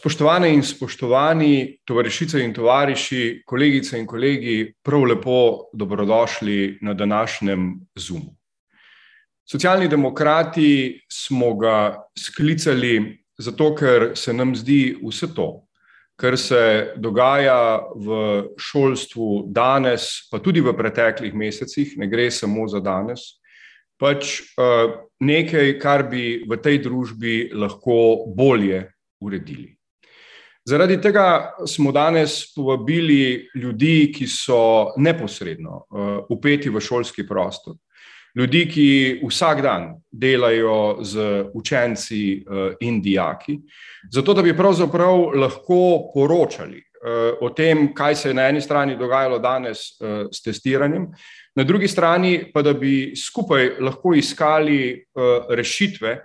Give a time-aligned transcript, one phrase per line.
[0.00, 5.40] Spoštovane in spoštovani, tovarišice in tovariši, kolegice in kolegi, prav lepo
[5.76, 8.32] dobrodošli na današnjem Zoomu.
[9.44, 15.66] Socialni demokrati smo ga sklicali zato, ker se nam zdi vse to,
[16.16, 18.20] kar se dogaja v
[18.56, 23.34] šolstvu danes, pa tudi v preteklih mesecih, ne gre samo za danes,
[24.00, 24.40] pač
[25.20, 28.86] nekaj, kar bi v tej družbi lahko bolje
[29.20, 29.76] uredili.
[30.70, 35.80] Zaradi tega smo danes povabili ljudi, ki so neposredno
[36.28, 37.74] vpeti v šolski prostor,
[38.38, 38.86] ljudi, ki
[39.24, 41.26] vsak dan delajo z
[41.58, 42.20] učenci
[42.86, 43.58] in dijaki,
[44.12, 46.84] zato da bi pravzaprav lahko poročali
[47.40, 49.96] o tem, kaj se je na eni strani dogajalo danes
[50.30, 51.08] s testiranjem,
[51.56, 55.06] na drugi strani pa, da bi skupaj lahko iskali
[55.50, 56.18] rešitve,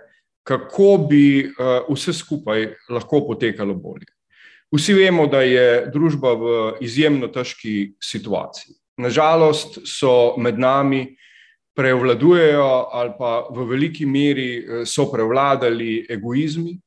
[0.46, 1.48] kako bi
[1.88, 4.15] vse skupaj lahko potekalo bolje.
[4.74, 8.74] Vsi vemo, da je družba v izjemno težki situaciji.
[8.98, 11.04] Na žalost so med nami,
[11.76, 16.78] prevladujejo ali pa v veliki meri so prevladali egoizmi,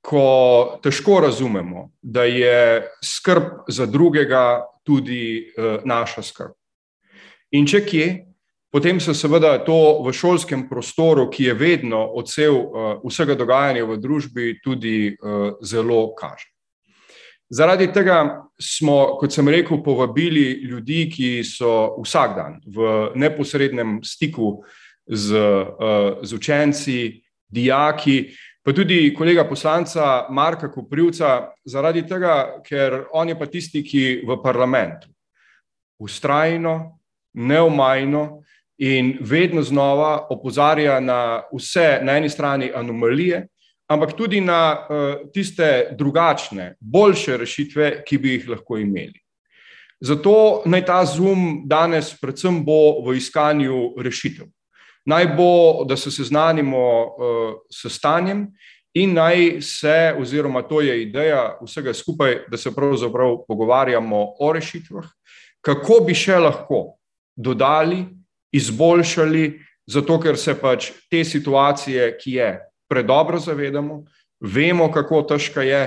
[0.00, 5.50] ko težko razumemo, da je skrb za drugega tudi
[5.84, 6.54] naša skrb.
[7.58, 8.06] In če kje,
[8.72, 12.54] potem se seveda to v šolskem prostoru, ki je vedno odsev
[13.02, 15.16] vsega dogajanja v družbi, tudi
[15.66, 16.46] zelo kaže.
[17.50, 24.58] Zaradi tega smo, kot sem rekel, povabili ljudi, ki so vsak dan v neposrednem stiku
[25.08, 25.32] z,
[26.22, 28.18] z učenci, dijaki,
[28.60, 34.36] pa tudi kolega poslanca Marka Koprivca, zaradi tega, ker on je pa tisti, ki v
[34.44, 35.08] parlamentu
[36.04, 36.98] vztrajno,
[37.34, 38.42] neomajno
[38.78, 43.46] in vedno znova opozarja na vse, na eni strani anomalije,
[43.88, 44.86] ampak tudi na
[45.32, 49.16] tiste drugačne, boljše rešitve, ki bi jih lahko imeli.
[50.00, 54.46] Zato naj ta Zoom danes predvsem bo v iskanju rešitev.
[55.08, 57.16] Naj bo, da se seznanimo
[57.72, 58.46] s stanjem
[58.94, 65.08] in naj se, oziroma to je ideja vsega skupaj, da se pravzaprav pogovarjamo o rešitvah,
[65.64, 66.98] kako bi še lahko
[67.36, 68.04] dodali,
[68.52, 72.50] izboljšali, zato ker se pač te situacije, ki je,
[72.88, 74.04] predobro zavedamo,
[74.40, 75.82] vemo, kako težka je,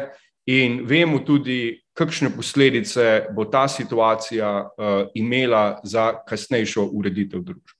[0.46, 4.70] in vemo tudi, kakšne posledice bo ta situacija
[5.14, 7.78] imela za kasnejšo ureditev družbe.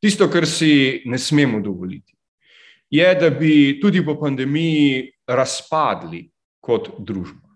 [0.00, 2.14] Tisto, kar si ne smemo dovoliti,
[2.90, 6.24] je, da bi tudi po pandemiji razpadli
[6.60, 7.50] kot družba.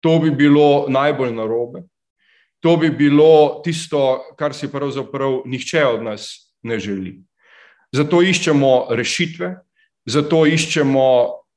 [0.00, 1.84] To bi bilo najbolj narobe,
[2.60, 6.26] to bi bilo tisto, kar si pravzaprav nihče od nas
[6.62, 7.20] ne želi.
[7.92, 9.54] Zato iščemo rešitve,
[10.06, 11.06] zato iščemo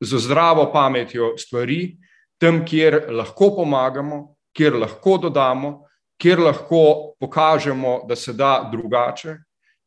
[0.03, 1.95] z zdravo pametjo stvari
[2.41, 5.85] tam, kjer lahko pomagamo, kjer lahko dodamo,
[6.19, 9.37] kjer lahko pokažemo, da se da drugače,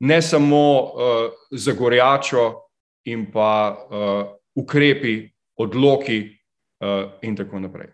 [0.01, 0.93] ne samo
[1.51, 2.47] z gorjačo
[3.05, 3.77] in pa
[4.57, 6.21] ukrepi, odloki
[7.23, 7.93] in tako naprej.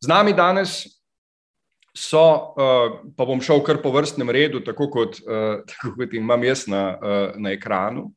[0.00, 0.82] Z nami danes
[1.96, 2.54] so,
[3.16, 5.20] pa bom šel kar po vrstnem redu, tako kot,
[5.70, 6.84] tako kot imam jaz na,
[7.36, 8.10] na ekranu.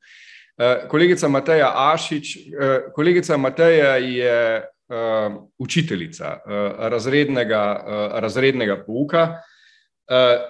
[0.90, 2.38] Kolegica Mateja Ašič,
[2.94, 4.62] kolegica Mateja je
[5.58, 6.38] učiteljica
[6.78, 7.64] razrednega,
[8.22, 9.42] razrednega pouka,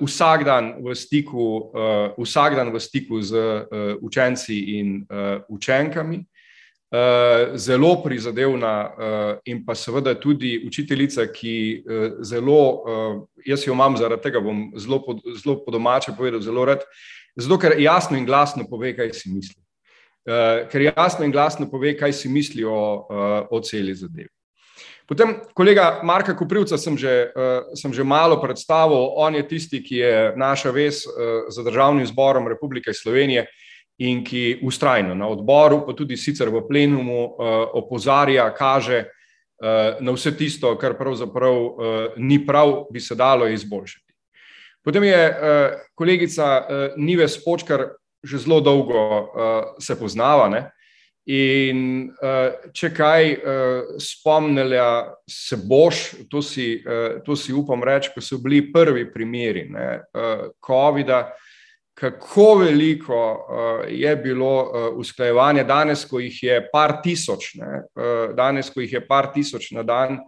[0.02, 1.72] vsak dan v stiku,
[2.18, 3.64] vsak dan v stiku z
[4.02, 5.08] učenci in
[5.48, 6.20] učenkami,
[7.56, 8.92] zelo prizadevna
[9.46, 11.84] in pa seveda tudi učiteljica, ki
[12.22, 12.84] zelo,
[13.46, 15.00] jaz jo imam zaradi tega, bom zelo
[15.40, 16.84] zelo po domače povedal, zelo rad,
[17.36, 19.63] zato ker jasno in glasno pove, kaj si misli.
[20.72, 23.08] Ker jasno in glasno pove, kaj si misli o,
[23.52, 24.30] o celi zadevi.
[25.04, 27.28] Potem kolega Marka Koprivca sem že,
[27.76, 31.04] sem že malo predstavil, on je tisti, ki je naša vez
[31.52, 33.48] za Državnim zborom Republike Slovenije
[34.00, 37.36] in ki vztrajno na odboru, pa tudi sicer v plenumu
[37.76, 39.12] opozarja, kaže
[40.00, 44.08] na vse tisto, kar pravzaprav ni prav, bi se dalo izboljšati.
[44.84, 45.20] Potem je
[45.96, 46.68] kolegica
[46.98, 47.92] Nives Počkar,
[48.24, 49.04] že zelo dolgo
[49.80, 50.64] se poznava, ne,
[51.30, 52.10] in
[52.76, 53.30] če kaj
[54.00, 56.84] spomnila se boš, to si,
[57.26, 60.04] to si upam reči, ko so bili prvi primeri, ne,
[60.64, 61.30] covida,
[61.94, 63.20] kako veliko
[63.88, 64.54] je bilo
[65.00, 67.84] usklajevanja, danes, ko jih je par tisoč, ne,
[68.36, 70.20] danes, ko jih je par tisoč na dan,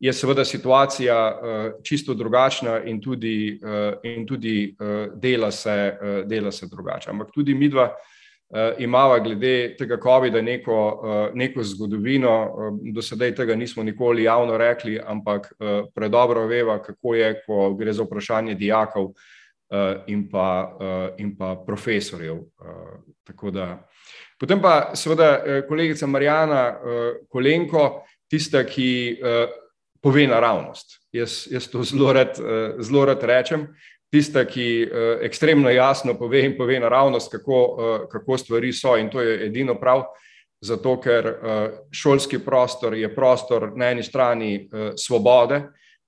[0.00, 1.40] je seveda situacija
[1.82, 3.60] čisto drugačna in tudi,
[4.02, 4.76] in tudi
[5.14, 5.96] dela se,
[6.26, 7.94] dela se drugače, ampak tudi midva
[8.78, 11.02] imamo glede tega COVID-a neko,
[11.34, 12.52] neko zgodovino.
[12.92, 15.52] Do sedaj tega nismo nikoli javno rekli, ampak
[15.94, 19.12] predobro veva, kako je, ko gre za vprašanje dijakov
[20.06, 20.78] in pa,
[21.18, 22.38] in pa profesorjev.
[24.38, 26.76] Potem pa seveda kolegica Marijana
[27.28, 29.18] Kolenko, tista, ki
[30.02, 30.98] pove naravnost.
[31.12, 32.38] Jaz, jaz to zelo rad,
[32.80, 33.68] zelo rad rečem.
[34.12, 34.86] Tista, ki
[35.26, 40.04] ekstremno jasno pove in pove naravnost, kako, kako stvari so, in to je edino prav,
[40.62, 41.32] zato ker
[41.92, 45.60] šolski prostor je prostor na eni strani svobode,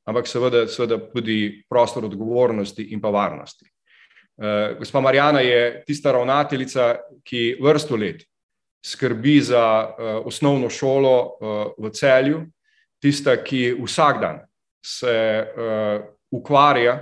[0.08, 3.67] ampak seveda, seveda tudi prostor odgovornosti in pa varnosti.
[4.79, 6.94] Gospa Marijana je tista ravnateljica,
[7.26, 8.23] ki vrsto let
[8.87, 9.64] skrbi za
[10.25, 11.38] osnovno šolo
[11.79, 12.46] v celju,
[13.03, 14.41] tista, ki vsak dan
[14.85, 15.15] se
[15.45, 16.99] uh, ukvarja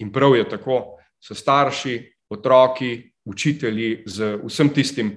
[0.00, 1.98] in prav je tako, s starši,
[2.30, 5.10] otroki, učitelji, z vsem tistim,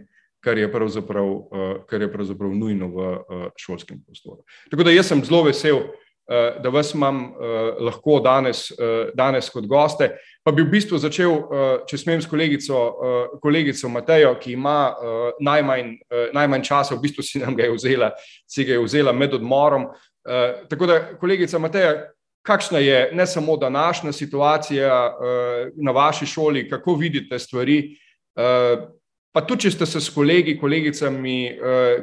[0.44, 4.44] kar je pravzaprav, uh, kar je pravzaprav nujno v uh, šolskem prostoru.
[4.72, 9.48] Tako da jaz sem zelo vesel, uh, da vas imam uh, lahko danes, uh, danes
[9.50, 10.12] kot goste.
[10.44, 14.80] Pa bi v bistvu začel, uh, če smem, s kolegico, uh, kolegico Matejo, ki ima
[14.92, 18.12] uh, najmanj, uh, najmanj časa, v bistvu si nam ga je vzela,
[18.44, 19.94] si ga je vzela med odmorom.
[20.24, 21.94] Uh, tako da, kolegica Mateja,
[22.42, 27.98] kakšna je ne samo današnja situacija uh, na vaši šoli, kako vidite stvari,
[28.36, 28.88] uh,
[29.32, 31.58] pa tudi, če ste se s kolegi, kolegicami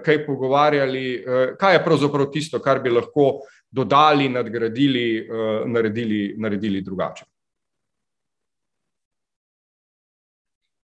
[0.04, 1.24] kaj pogovarjali,
[1.58, 5.28] kaj je pravzaprav tisto, kar bi lahko dodali, nadgradili,
[5.66, 7.24] naredili, naredili drugače.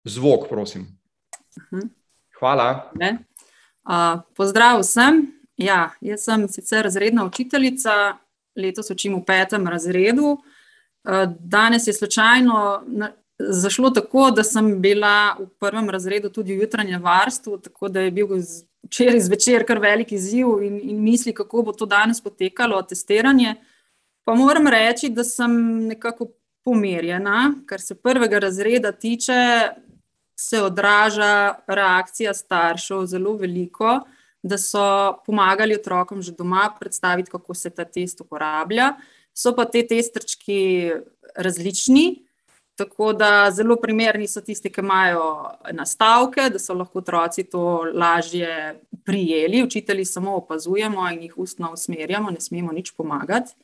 [0.05, 0.89] Zvok, prosim.
[1.61, 1.87] Mhm.
[2.39, 2.91] Hvala.
[3.85, 5.34] Uh, pozdrav vsem.
[5.57, 8.17] Ja, jaz sem sicer razredna učiteljica,
[8.57, 10.39] letos učim v petem razredu.
[11.05, 12.83] Eh, danes je slučajno
[13.39, 18.11] zašlo tako, da sem bila v prvem razredu tudi v jutranjem varstvu, tako da je
[18.11, 18.29] bil
[18.83, 23.55] včeraj zvečer kar velik izziv in, in misli, kako bo to danes potekalo, testiranje.
[24.25, 25.53] Pa moram reči, da sem
[25.87, 26.29] nekako
[26.65, 29.69] pomirjena, kar se prvega razreda tiče,
[30.37, 34.01] se odraža reakcija staršev zelo veliko
[34.45, 38.93] da so pomagali otrokom že doma predstaviti, kako se ta test uporablja.
[39.33, 40.93] So pa te testrčki
[41.35, 42.27] različni,
[42.77, 45.25] tako da zelo primerni so tisti, ki imajo
[45.73, 49.63] nastavke, da so lahko otroci to lažje prijeli.
[49.65, 53.57] Učitelji samo opazujemo in jih ustno usmerjamo, ne smemo nič pomagati.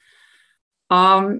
[0.90, 1.36] Um,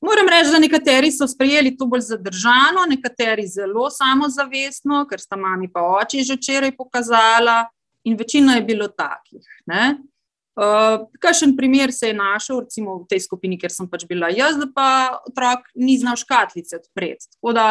[0.00, 5.72] moram reči, da nekateri so sprejeli to bolj zadržano, nekateri zelo samozavestno, ker sta mami
[5.72, 7.64] pa oči že včeraj pokazala
[8.04, 9.44] in večina je bilo takih.
[10.58, 14.56] Uh, Kakšen primer se je našel, recimo v tej skupini, kjer sem pač bila jaz,
[14.58, 14.88] da pa
[15.28, 17.30] otrok ni znal škatlice odpreti.
[17.36, 17.66] Tako da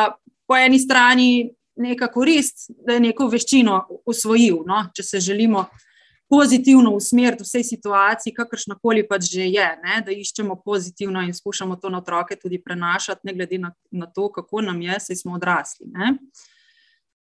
[0.47, 4.85] po eni strani neka korist, da je neko veščino usvojil, no?
[4.95, 5.67] če se želimo
[6.29, 10.01] pozitivno usmeriti vsej situaciji, kakršna koli pač že je, ne?
[10.05, 14.31] da iščemo pozitivno in skušamo to na otroke tudi prenašati, ne glede na, na to,
[14.31, 15.87] kako nam je, saj smo odrasli.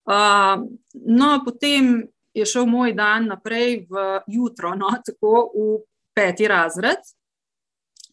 [0.06, 0.62] Uh,
[0.94, 2.06] no, potem
[2.36, 5.80] je šel moj dan naprej v jutro, no, tako v
[6.16, 7.00] peti razred,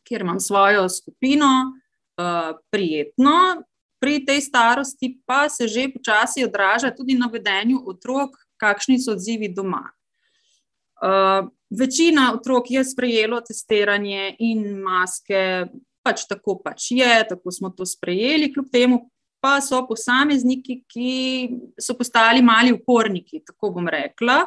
[0.07, 1.51] kjer imam svojo skupino,
[2.19, 3.63] uh, prijetno.
[4.03, 9.49] Pri tej starosti pa se že počasi odraža tudi na vedenju otrok, kakšni so odzivi
[9.49, 9.91] doma.
[11.03, 15.67] Uh, večina otrok je sprejelo testiranje in maske,
[16.03, 18.99] pač tako pač je, tako smo to sprejeli, kljub temu
[19.43, 21.13] pa so posamezniki, ki
[21.81, 24.45] so postali mali uporniki, tako bom rekla,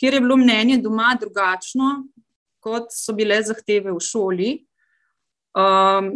[0.00, 2.06] kjer je bilo mnenje doma drugačno,
[2.64, 4.52] kot so bile zahteve v šoli.
[5.58, 6.08] Um,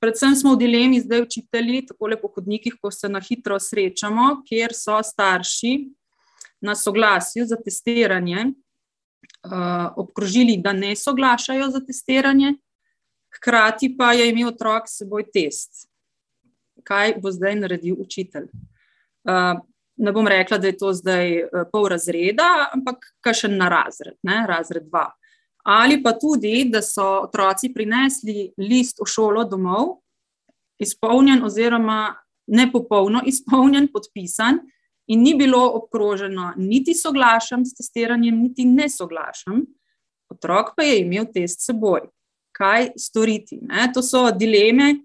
[0.00, 4.72] predvsem smo v dilemi zdaj učitelji, tako lepo hodnikih, ko se na hitro srečamo, kjer
[4.76, 5.74] so starši
[6.64, 12.54] na soglasju za testiranje uh, obkrožili, da ne soglašajo za testiranje,
[13.36, 15.89] hkrati pa je imel otrok s seboj test
[16.84, 18.48] kaj bo zdaj naredil učitelj.
[19.24, 19.60] Uh,
[19.96, 24.44] ne bom rekla, da je to zdaj uh, pol razreda, ampak kakšen na razred, ne,
[24.48, 25.10] razred dva.
[25.64, 29.98] Ali pa tudi, da so otroci prinesli list v šolo domov,
[30.80, 32.14] izpolnjen, oziroma
[32.46, 34.62] ne popolno izpolnjen, podpisan,
[35.10, 39.64] in ni bilo obkroženo, niti soglašam s testiranjem, niti ne soglašam,
[40.30, 42.06] otrok pa je imel test s seboj.
[42.56, 43.58] Kaj storiti?
[43.62, 43.88] Ne?
[43.94, 45.00] To so dileme,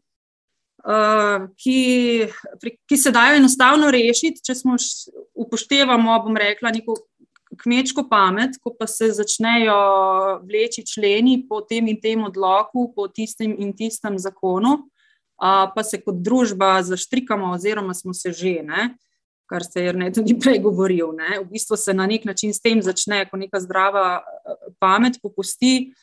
[1.58, 2.28] ki,
[2.86, 4.78] ki se dajo enostavno rešiti, če smo
[5.34, 6.98] upoštevamo, bom rekla, neko
[7.62, 9.78] kmečko pamet, ko pa se začnejo
[10.46, 14.78] vleči členi po tem in tem odloku, po tistem in tistem zakonu,
[15.40, 18.62] pa se kot družba zaštrikamo, oziroma smo se že.
[18.64, 18.94] Ne?
[19.46, 21.12] kar se je tudi prej govoril.
[21.14, 21.40] Ne.
[21.40, 24.24] V bistvu se na nek način s tem začne, ko neka zdrava
[24.80, 25.94] pamet popusti.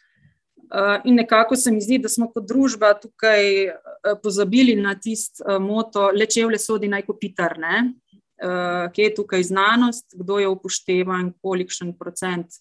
[0.73, 5.45] Uh, in nekako se mi zdi, da smo kot družba tukaj uh, pozabili na tisto
[5.45, 11.35] uh, moto, leče v lesodi naj kopitar, uh, kje je tukaj znanost, kdo je upoštevan,
[11.45, 12.57] kolikšen procent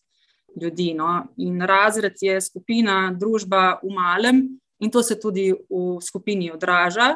[0.62, 0.92] ljudi.
[0.94, 1.24] No?
[1.38, 4.44] In razred je skupina, družba v malem
[4.84, 7.16] in to se tudi v skupini odraža.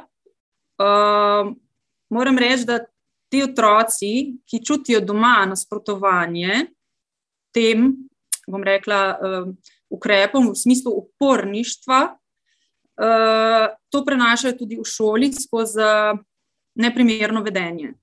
[0.79, 1.51] Uh,
[2.09, 2.79] moram reči, da
[3.27, 6.69] ti otroci, ki čutijo doma nasprotovanje
[7.51, 7.89] tem,
[8.47, 15.87] bom rekla, uh, ukrepom v smislu uporništva, uh, to prenašajo tudi v šoli skozi
[16.75, 17.93] neprimerno vedenje.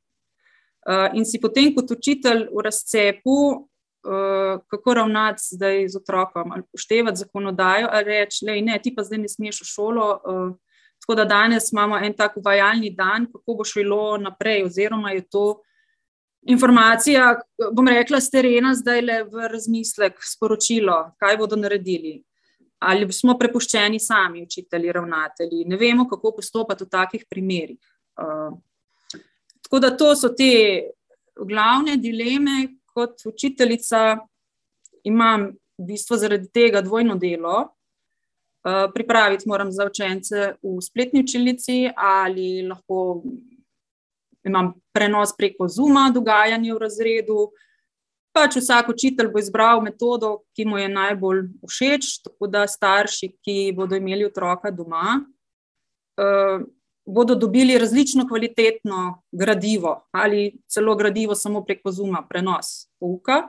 [0.83, 3.69] Uh, in si potem, kot učitelj v razcepu,
[4.67, 9.19] kako ravnati zdaj z otrokom, ali poštevati zakonodajo, ali reči, da ne, ti pa zdaj
[9.19, 10.09] ne smeš v šolo.
[11.03, 15.63] Tako da danes imamo en tak uvajalni dan, kako bo šlo naprej, oziroma je to
[16.47, 17.37] informacija,
[17.73, 22.19] bom rekla, z terena, zdaj le v razmislek, sporočilo, kaj bodo naredili.
[22.83, 27.79] Ali smo prepuščeni sami, učitelji, ravnatelji, ne vemo, kako postopati v takih primerih.
[28.19, 28.57] Uh,
[29.63, 30.91] tako da to so te
[31.39, 34.19] glavne dileme, kot učiteljica
[35.05, 37.71] imam v bistvu zaradi tega dvojno delo.
[38.63, 43.23] Eh, pripraviti moram za učence v spletni učilnici, ali lahko
[44.45, 47.39] imam prenos preko Zuma, dogajanje v razredu.
[48.33, 53.57] Pač vsak učitelj bo izbral metodo, ki mu je najbolj všeč, tako da starši, ki
[53.77, 56.65] bodo imeli otroka doma, uh,
[57.05, 63.49] bodo dobili različno kvalitetno gradivo ali celo gradivo samo preko Zuma, prenos pouka.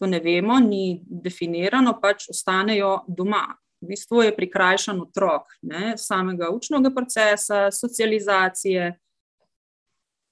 [0.00, 3.44] To ne vemo, ni definirano, pač ostanejo doma
[3.82, 8.92] v bistvu je prikrajšan otrok ne, samega učnega procesa, socializacije.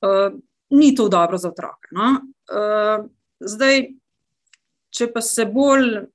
[0.01, 0.39] Uh,
[0.71, 1.89] ni to dobro za otroka.
[1.93, 2.21] No?
[2.49, 3.07] Uh,
[3.41, 3.91] zdaj,
[4.91, 6.07] če pa se bolj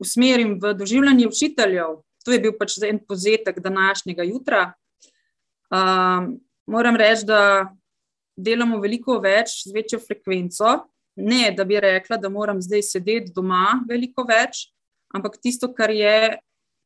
[0.00, 4.72] usmerim v doživljanje učiteljev, to je bil pač en povzetek današnjega jutra.
[5.70, 6.30] Uh,
[6.66, 7.70] moram reči, da
[8.36, 10.78] delamo veliko več z večjo frekvenco.
[11.20, 14.70] Ne, da bi rekla, da moram zdaj sedeti doma veliko več,
[15.12, 16.38] ampak tisto, kar je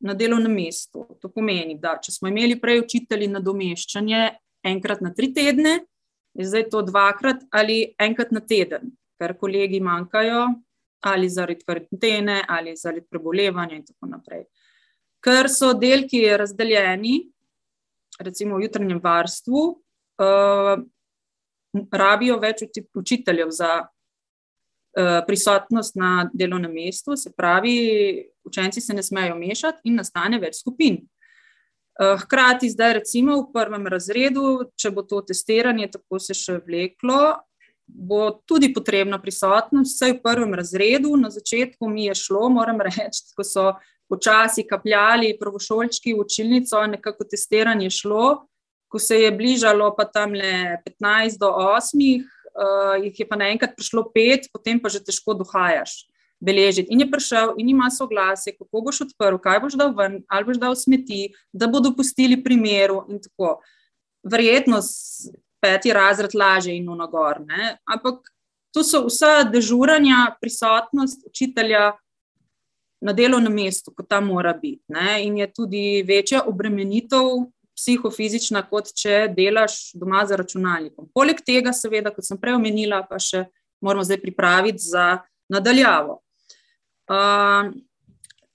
[0.03, 1.05] na delovnem mestu.
[1.21, 4.23] To pomeni, da če smo imeli prej učitelji na domeščanje
[4.65, 5.79] enkrat na tri tedne,
[6.35, 10.47] je zdaj to dvakrat ali enkrat na teden, ker kolegi manjkajo
[11.05, 14.45] ali zaradi karantene ali zaradi prebolevanja in tako naprej.
[15.23, 17.17] Ker so delki razdeljeni,
[18.19, 19.61] recimo v jutranjem varstvu,
[20.21, 20.75] uh,
[21.91, 22.63] rabijo več
[22.93, 23.85] učiteljev za
[24.97, 30.61] Eh, prisotnost na delovnem mestu, se pravi, učenci se ne smejo mešati in nastane več
[30.61, 31.01] skupin.
[31.99, 37.37] Eh, hkrati, zdaj, recimo v prvem razredu, če bo to testiranje tako se še vleklo,
[37.87, 41.13] bo tudi potrebna prisotnost, vsaj v prvem razredu.
[41.15, 43.71] Na začetku mi je šlo, moram reči, ko so
[44.11, 48.43] počasi kapljali prvošolčki v učilnico, nekako testiranje šlo.
[48.91, 52.03] Ko se je bližalo, pa tam le 15 do 8,
[52.55, 56.05] uh, jih je pa naenkrat prišlo pet, potem pa že težko dohajaš.
[56.45, 56.93] Beležiti.
[56.93, 60.61] In je prišel, in ima soglasje, kako boš odprl, kaj boš dal ven, ali boš
[60.61, 63.01] dal smeti, da bodo pustili primeru.
[64.25, 64.81] Verjetno
[65.61, 67.41] peti razred lažje in na gor.
[67.45, 67.77] Ne?
[67.89, 68.29] Ampak
[68.73, 71.93] to so vsa dežuranja, prisotnost učitelja
[73.01, 74.83] na delovnem mestu, kot tam mora biti.
[74.87, 75.23] Ne?
[75.25, 81.09] In je tudi večja obremenitev psihofizična, kot če delaš doma za računalnikom.
[81.13, 83.45] Poleg tega, seveda, kot sem prej omenila, pa še
[83.83, 85.19] moramo zdaj pripraviti za
[85.51, 86.21] nadaljavo.
[87.05, 87.73] Uh,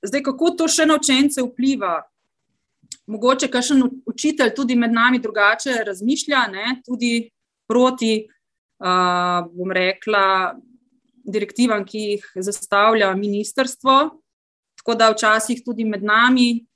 [0.03, 2.01] zdaj, kako to še na učence vpliva?
[3.11, 6.81] Mogoče kakšen učitelj tudi med nami drugače razmišlja, ne?
[6.87, 7.31] tudi
[7.71, 8.27] proti,
[8.83, 10.55] uh, bom rekla,
[11.31, 13.97] direktivam, ki jih zastavlja ministrstvo.
[14.81, 16.67] Tako da včasih tudi med nami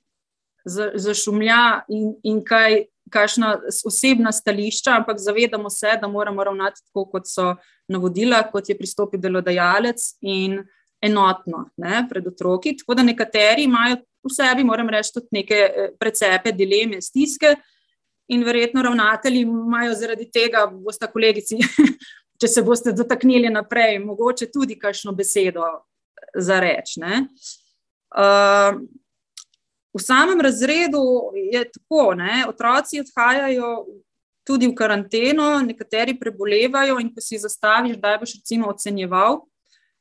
[0.65, 3.55] zašumlja in, in kaj, kakšna
[3.85, 7.53] osebna stališča, ampak zavedamo se, da moramo ravnati tako, kot so
[7.91, 10.63] navodila, kot je pristopil delodajalec in
[11.05, 12.75] enotno ne, pred otroki.
[12.77, 17.55] Tako da nekateri imajo v sebi, moram reči, tudi neke eh, precepe, dileme, stiske.
[18.33, 21.59] In verjetno ravnatelji imajo zaradi tega, boste kolegici,
[22.41, 25.67] če se boste dotaknili naprej, mogoče tudi kakšno besedo
[26.33, 27.01] za reči.
[28.15, 28.81] Uh,
[29.95, 33.85] V samem razredu je tako, da otroci odhajajo
[34.43, 39.39] tudi v karanteno, nekateri prebolevajo, in ko si zastaviš, da boš recimo ocenjeval,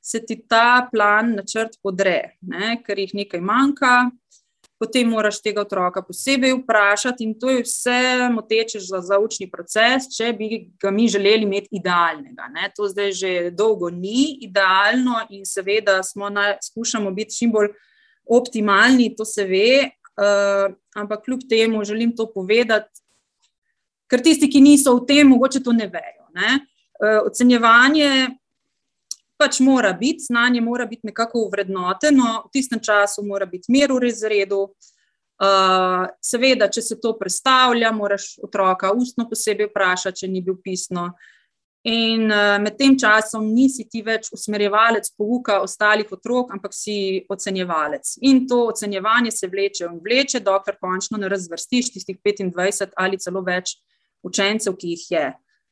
[0.04, 2.76] se ti ta plan, načrt podre, ne?
[2.84, 4.10] ker jih nekaj manjka.
[4.78, 10.32] potem moraš tega otroka posebej vprašati, in to je vse moteče za zaučni proces, če
[10.36, 10.48] bi
[10.82, 12.50] ga mi želeli imeti idealnega.
[12.52, 12.68] Ne.
[12.76, 17.70] To zdaj že dolgo ni idealno, in seveda na, skušamo biti čim bolj
[18.26, 23.00] optimalni, to se ve, uh, ampak kljub temu želim to povedati,
[24.10, 26.28] ker tisti, ki niso v tem, mogoče to ne vejo.
[26.34, 26.58] Ne.
[27.00, 28.34] Uh, ocenjevanje
[29.44, 34.06] pač mora biti, znanje mora biti nekako uvrednoteno, v tistem času mora biti mir v
[34.08, 34.68] razredu.
[35.34, 41.08] Uh, seveda, če se to predstavlja, moraš otroka ustno posebej vprašati, če ni bil pisno.
[41.90, 46.96] In uh, med tem časom nisi ti več usmerjevalec pouka ostalih otrok, ampak si
[47.28, 48.14] ocenjevalec.
[48.30, 53.42] In to ocenjevanje se vleče in vleče, dokler končno ne razvrstiš tistih 25 ali celo
[53.44, 53.74] več
[54.24, 55.26] učencev, ki jih je.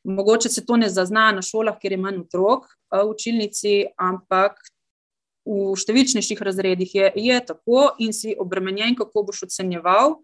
[0.05, 4.59] Mogoče se to ne zazna na šolah, ker je manj otrok v učilnici, ampak
[5.47, 10.19] v številčnejših razredih je, je tako in si obremenjen, kako boš ocenjeval.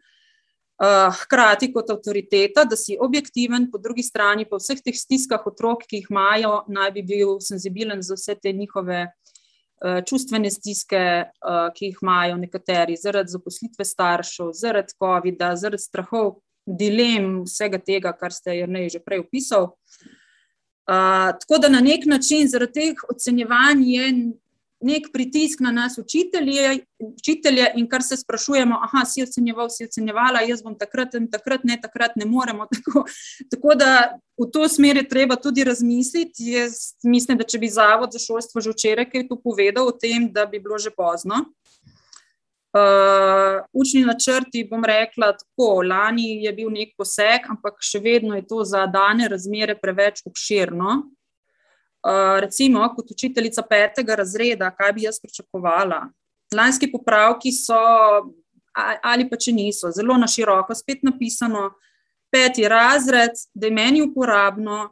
[0.78, 6.02] Hkrati kot avtoriteta, da si objektiven, po drugi strani pa vseh teh stiskah otrok, ki
[6.02, 9.08] jih imajo, naj bi bil senzibilen za vse te njihove
[10.06, 11.02] čustvene stiske,
[11.74, 18.34] ki jih imajo nekateri zaradi zaposlitve staršev, zaradi COVID-a, zaradi strahov, dilem, vsega tega, kar
[18.34, 19.72] ste Jrnej že prej opisal.
[20.88, 24.04] Uh, tako da na nek način zaradi teh ocenjevanj je
[24.80, 30.44] nek pritisk na nas, učitelje, učitelje, in kar se sprašujemo, aha, si ocenjeval, si ocenjevala,
[30.46, 32.66] jaz bom takrat in takrat ne, takrat ne moremo.
[32.78, 33.04] Tako,
[33.50, 36.52] tako da v to smer je treba tudi razmisliti.
[36.52, 40.30] Jaz mislim, da če bi Zavod za šolstvo že včeraj kaj tu povedal o tem,
[40.32, 41.42] da bi bilo že pozno.
[42.78, 48.44] Uh, učni načrti, bom rekla, tako, lani je bil nek poseg, ampak še vedno je
[48.46, 50.96] to za dane razmere preveč obširno.
[52.04, 56.02] Uh, recimo, kot učiteljica petega razreda, kaj bi jaz pričakovala?
[56.54, 57.78] Lanski popravki so,
[59.02, 61.70] ali pa če niso, zelo na široko spet napisano.
[62.30, 64.90] Peti razred, da je meni uporabno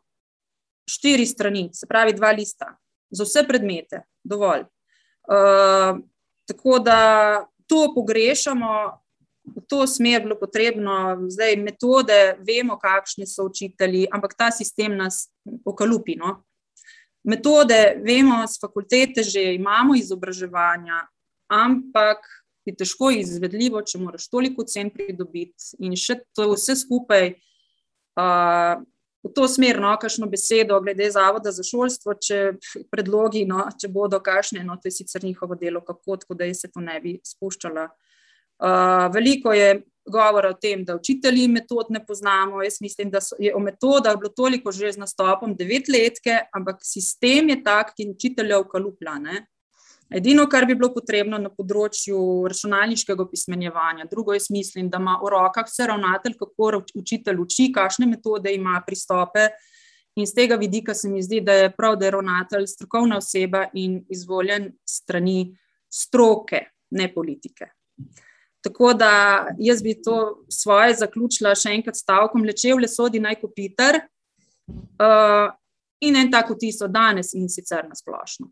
[0.89, 2.71] štiri strani, se pravi dva lista,
[3.13, 4.65] za vse predmete, dovolj.
[5.29, 6.01] Uh,
[6.49, 6.97] tako da
[7.67, 9.01] to pogrešamo,
[9.47, 15.29] v to smer bilo potrebno, zdaj metode, vemo, kakšni so učitelji, ampak ta sistem nas
[15.65, 16.17] okalupi.
[16.19, 16.43] No?
[17.27, 21.07] Metode, vemo, z fakultete že imamo izobraževanja,
[21.51, 22.27] ampak
[22.67, 27.37] je težko izvedljivo, če moraš toliko cen pridobiti in še to vse skupaj.
[28.17, 28.83] Uh,
[29.27, 32.41] V to smer, no, kakšno besedo, glede Zavoda za šolstvo, če
[32.93, 36.71] predlogi, no, če bodo kašne, no, to je sicer njihovo delo, kako, tako da se
[36.71, 37.89] to ne bi spuščala.
[38.57, 42.63] Uh, veliko je govora o tem, da učitelji metod ne poznamo.
[42.63, 47.63] Jaz mislim, da je o metodah bilo toliko že z nastopom devetletke, ampak sistem je
[47.65, 49.19] tak, ki učitelja ukaluplja.
[50.11, 55.33] Edino, kar bi bilo potrebno na področju računalniškega pismenjevanja, drugo je, mislim, da ima v
[55.35, 59.49] rokah vse ravnatelj, kako učitelj uči, kakšne metode ima, pristope.
[60.17, 63.67] In z tega vidika se mi zdi, da je prav, da je ravnatelj strokovna oseba
[63.75, 65.57] in izvoljen strani
[65.91, 67.69] stroke, ne politike.
[68.63, 69.11] Tako da
[69.59, 74.01] jaz bi to svoje zaključila še enkrat stavkom: lečev le sodi naj kopiter.
[74.97, 75.51] Uh,
[76.01, 78.49] in en tak vtis od danes, in sicer na splošno.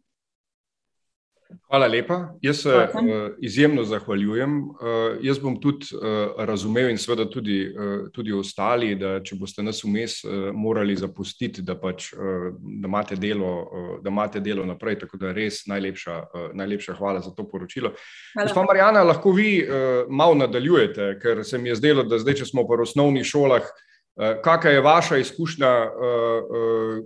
[1.69, 2.17] Hvala lepa.
[2.43, 4.59] Jaz se uh, izjemno zahvaljujem.
[4.61, 4.77] Uh,
[5.23, 9.83] jaz bom tudi uh, razumel in seveda tudi, uh, tudi ostali, da če boste nas
[9.85, 14.99] vmes uh, morali zapustiti, da, pač, uh, da, imate delo, uh, da imate delo naprej.
[15.05, 17.95] Tako da res najlepša, uh, najlepša hvala za to poročilo.
[18.39, 22.53] Gospod Marijana, lahko vi uh, malo nadaljujete, ker se mi je zdelo, da zdaj, če
[22.53, 23.75] smo v osnovnih šolah.
[24.15, 25.71] Kakšna je vaša izkušnja,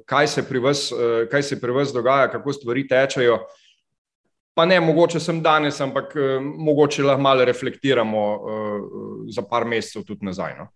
[0.04, 0.90] kaj se pri vas,
[1.30, 3.38] kaj se pri vas dogaja, kako stvari tečejo?
[4.58, 8.90] Pa ne mogoče sem danes, ampak uh, mogoče lahko malo reflektiramo uh,
[9.30, 10.56] za par mesecev tudi nazaj.
[10.58, 10.66] No?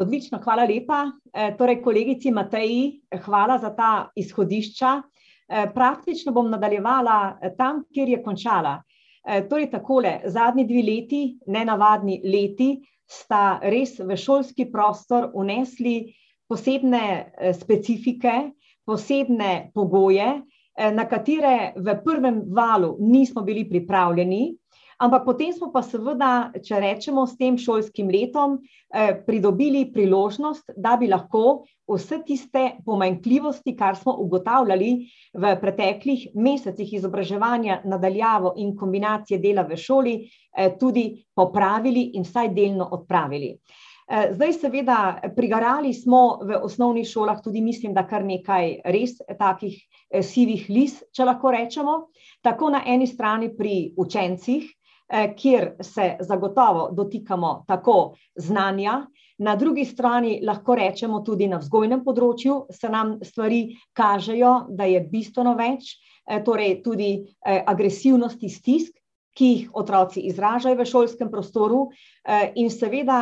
[0.00, 1.04] Odlično, hvala lepa.
[1.32, 4.92] E, torej, kolegici Mateji, hvala za ta izhodišča.
[4.96, 8.78] E, praktično bom nadaljevala tam, kjer je končala.
[9.20, 12.70] E, torej, takole, zadnji dve leti, nenavadni leti,
[13.04, 16.14] sta res v šolski prostor unesli
[16.48, 17.04] posebne
[17.60, 18.32] specifike,
[18.88, 20.30] posebne pogoje,
[20.78, 24.54] na katere v prvem valu nismo bili pripravljeni,
[25.00, 28.58] ampak potem smo pa seveda, če rečemo s tem šolskim letom,
[28.92, 34.90] eh, pridobili priložnost, da bi lahko vse tiste pomanjkljivosti, kar smo ugotavljali
[35.34, 40.16] v preteklih mesecih izobraževanja nadaljavo in kombinacije dela v šoli,
[40.56, 43.56] eh, tudi popravili in vsaj delno odpravili.
[43.56, 49.76] Eh, zdaj, seveda, prigarali smo v osnovnih šolah tudi, mislim, da kar nekaj res takih
[49.76, 51.96] eh, sivih lis, če lahko rečemo,
[52.42, 54.68] tako na eni strani pri učencih,
[55.10, 59.06] kjer se zagotovo dotikamo tako znanja,
[59.38, 65.00] na drugi strani lahko rečemo tudi na vzgojnem področju, se nam stvari kažejo, da je
[65.10, 65.96] bistveno več,
[66.46, 67.10] torej tudi
[67.42, 68.99] agresivnosti, stisk,
[69.40, 71.86] ki jih otroci izražajo v šolskem prostoru,
[72.60, 73.20] in seveda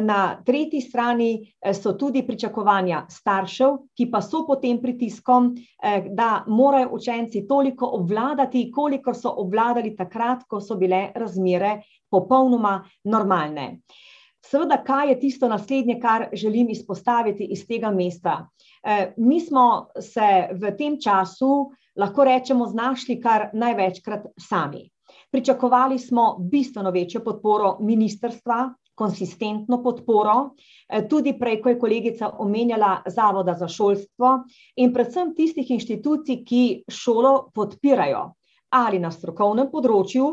[0.00, 1.30] na tretji strani
[1.76, 5.50] so tudi pričakovanja staršev, ki pa so pod tem pritiskom,
[6.16, 13.82] da morajo učenci toliko obvladati, kolikor so obvladali takrat, ko so bile razmere popolnoma normalne.
[14.40, 18.46] Seveda, kaj je tisto naslednje, kar želim izpostaviti iz tega mesta?
[19.16, 24.88] mi smo se v tem času, lahko rečemo, znašli kar največkrat sami.
[25.30, 30.34] Pričakovali smo bistveno večjo podporo ministrstva, konsistentno podporo,
[31.08, 34.32] tudi prej, ko je kolegica omenjala Zavoda za šolstvo,
[34.76, 38.26] in predvsem tistih inštitucij, ki šolo podpirajo.
[38.70, 40.26] Ali na strokovnem področju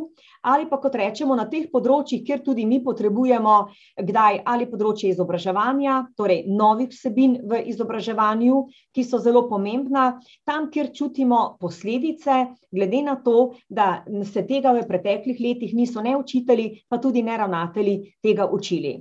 [0.48, 3.56] ali pa, kot rečemo, na teh področjih, kjer tudi mi potrebujemo
[4.00, 8.62] kdaj ali področje izobraževanja, torej novih vsebin v izobraževanju,
[8.96, 10.06] ki so zelo pomembna,
[10.48, 12.40] tam, kjer čutimo posledice,
[12.72, 17.38] glede na to, da se tega v preteklih letih niso ne učitelji pa tudi ne
[17.38, 18.94] ravnatelji tega učili.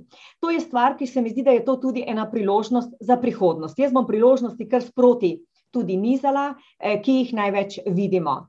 [0.43, 3.79] To je stvar, ki se mi zdi, da je to tudi ena priložnost za prihodnost,
[3.79, 5.37] jaz bom priložnosti kar sproti
[5.71, 8.41] tudi nizala, ki jih največ vidimo.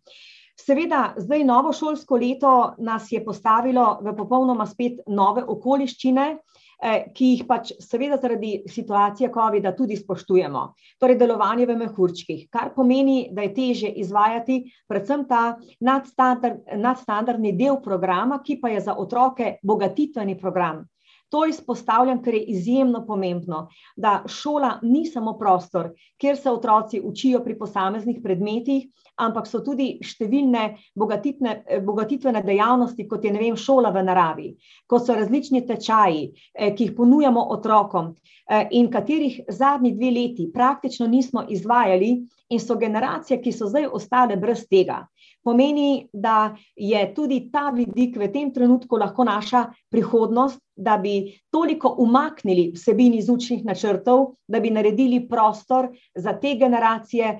[0.59, 6.27] Seveda zdaj novo šolsko leto nas je postavilo v popolnoma spet nove okoliščine,
[7.15, 10.63] ki jih pač seveda zaradi situacije covida tudi spoštujemo.
[10.99, 18.43] Torej delovanje v mehurčkih, kar pomeni, da je težje izvajati predvsem ta nadstandardni del programa,
[18.45, 20.85] ki pa je za otroke bogatitveni program.
[21.29, 27.43] To izpostavljam, ker je izjemno pomembno, da šola ni samo prostor, kjer se otroci učijo
[27.45, 28.87] pri posameznih predmetih,
[29.19, 30.63] ampak so tudi številne
[30.97, 34.49] bogatitvene dejavnosti, kot je, vem, šola v naravi,
[34.87, 36.25] ko so različni tečaji,
[36.57, 38.15] ki jih ponujamo otrokom,
[38.71, 42.15] in katerih zadnji dve leti praktično nismo izvajali
[42.49, 45.03] in so generacije, ki so zdaj ostale brez tega.
[45.49, 51.95] Pomeni, da je tudi ta vidik v tem trenutku lahko naša prihodnost, da bi toliko
[51.99, 57.31] umaknili vsebin iz učnih načrtov, da bi naredili prostor za te generacije,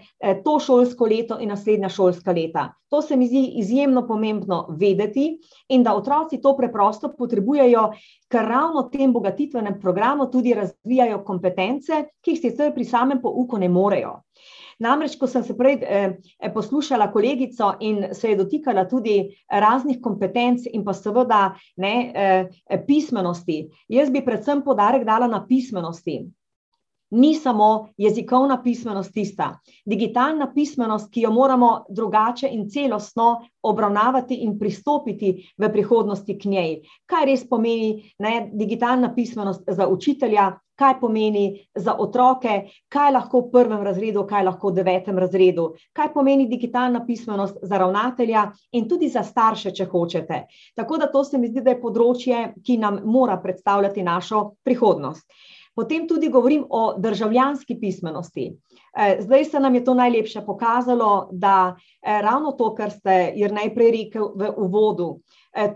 [0.45, 2.65] to šolsko leto in naslednja šolska leta.
[2.89, 5.27] To se mi zdi izjemno pomembno vedeti
[5.69, 7.91] in da otroci to preprosto potrebujejo,
[8.33, 13.61] ker ravno v tem bogatitvenem programu tudi razvijajo kompetence, ki jih sicer pri samem pouku
[13.61, 14.23] ne morejo.
[14.79, 15.81] Namreč ko sem se prej,
[16.55, 19.17] poslušala kolegico in se je dotikala tudi
[19.51, 21.41] raznih kompetenc in pa seveda,
[21.77, 21.95] ne,
[22.87, 23.59] pismenosti,
[23.91, 26.21] jaz bi predvsem poudarek dala na pismenosti.
[27.11, 33.29] Ni samo jezikovna pismenost tista, digitalna pismenost, ki jo moramo drugače in celostno
[33.63, 36.75] obravnavati in pristopiti v prihodnosti k njej.
[37.07, 43.51] Kaj res pomeni, ne, digitalna pismenost za učitelja, kaj pomeni za otroke, kaj lahko v
[43.53, 49.09] prvem razredu, kaj lahko v devetem razredu, kaj pomeni digitalna pismenost za ravnatelja in tudi
[49.09, 50.45] za starše, če hočete.
[50.77, 55.27] Tako da to se mi zdi, da je področje, ki nam mora predstavljati našo prihodnost.
[55.79, 58.57] Potem tudi govorim o državljanski pismenosti.
[59.21, 64.33] zdaj se nam je to najlepše pokazalo, da, ravno to, kar ste Jernej prej rekel
[64.35, 65.21] v uvodu,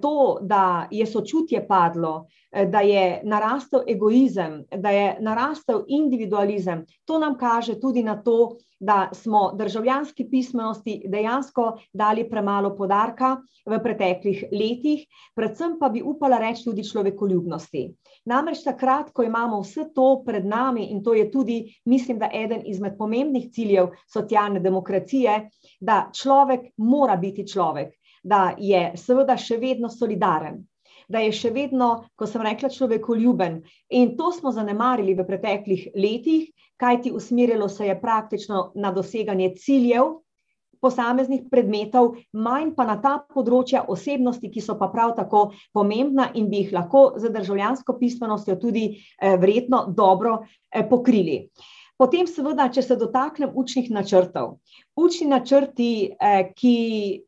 [0.01, 7.39] to, da je sočutje padlo, da je narastel egoizem, da je narastel individualizem, to nam
[7.39, 15.05] kaže tudi na to, da smo državljanski pismenosti dejansko dali premalo poudarka v preteklih letih,
[15.39, 17.85] predvsem pa bi upala reči tudi človekoljubnosti.
[18.27, 22.67] Namreč takrat, ko imamo vse to pred nami, in to je tudi, mislim, da eden
[22.67, 25.39] izmed pomembnih ciljev socialne demokracije,
[25.81, 30.59] da človek mora biti človek, da je seveda še vedno solidaren,
[31.09, 33.63] da je še vedno, ko sem rekla, človekoljuben,
[33.95, 40.23] in to smo zanemarili v preteklih letih, kajti usmerjalo se je praktično na doseganje ciljev
[40.83, 46.51] posameznih predmetov, manj pa na ta področja osebnosti, ki so pa prav tako pomembna in
[46.51, 48.89] bi jih lahko z državljansko pismenostjo tudi,
[49.21, 50.41] verjetno dobro,
[50.91, 51.45] pokrili.
[52.03, 54.57] Potem seveda, če se dotaknem učnih načrtov.
[54.99, 55.91] Učni načrti,
[56.59, 56.77] ki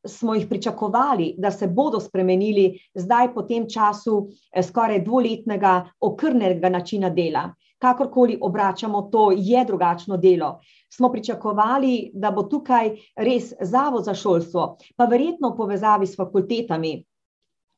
[0.03, 4.17] smo jih pričakovali, da se bodo spremenili zdaj po tem času,
[4.51, 7.53] skoraj dvoletnega okrnjenega načina dela,
[7.85, 10.59] kakorkoli obračamo, to je drugačno delo,
[10.97, 16.95] smo pričakovali, da bo tukaj res Zavod za šolstvo, pa verjetno v povezavi s fakultetami,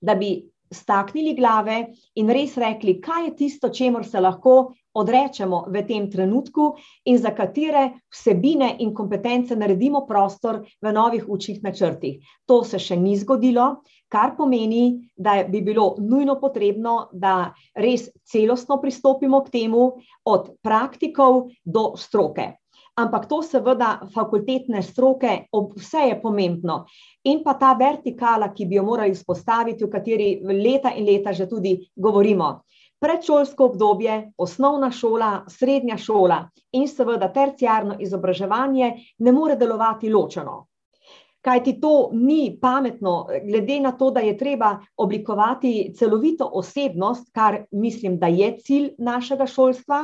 [0.01, 0.37] da bi
[0.71, 1.77] staknili glave
[2.19, 4.57] in res rekli, kaj je tisto, čemur se lahko
[4.97, 6.71] odrečemo v tem trenutku
[7.05, 12.19] in za katere vsebine in kompetence naredimo prostor v novih učnih načrtih.
[12.47, 18.81] To se še ni zgodilo, kar pomeni, da bi bilo nujno potrebno, da res celostno
[18.81, 19.93] pristopimo k temu,
[20.25, 22.53] od praktikov do stroke.
[22.97, 26.87] Ampak to seveda fakultetne stroke, vse je pomembno.
[27.29, 31.45] In pa ta vertikala, ki bi jo morali vzpostaviti, v kateri leta in leta že
[31.47, 32.63] tudi govorimo.
[32.97, 36.39] Predšolsko obdobje, osnovna šola, srednja šola
[36.73, 38.89] in seveda terciarno izobraževanje
[39.19, 40.65] ne more delovati ločeno.
[41.47, 47.61] Kaj ti to ni pametno, glede na to, da je treba oblikovati celovito osebnost, kar
[47.71, 50.01] mislim, da je cilj našega šolstva,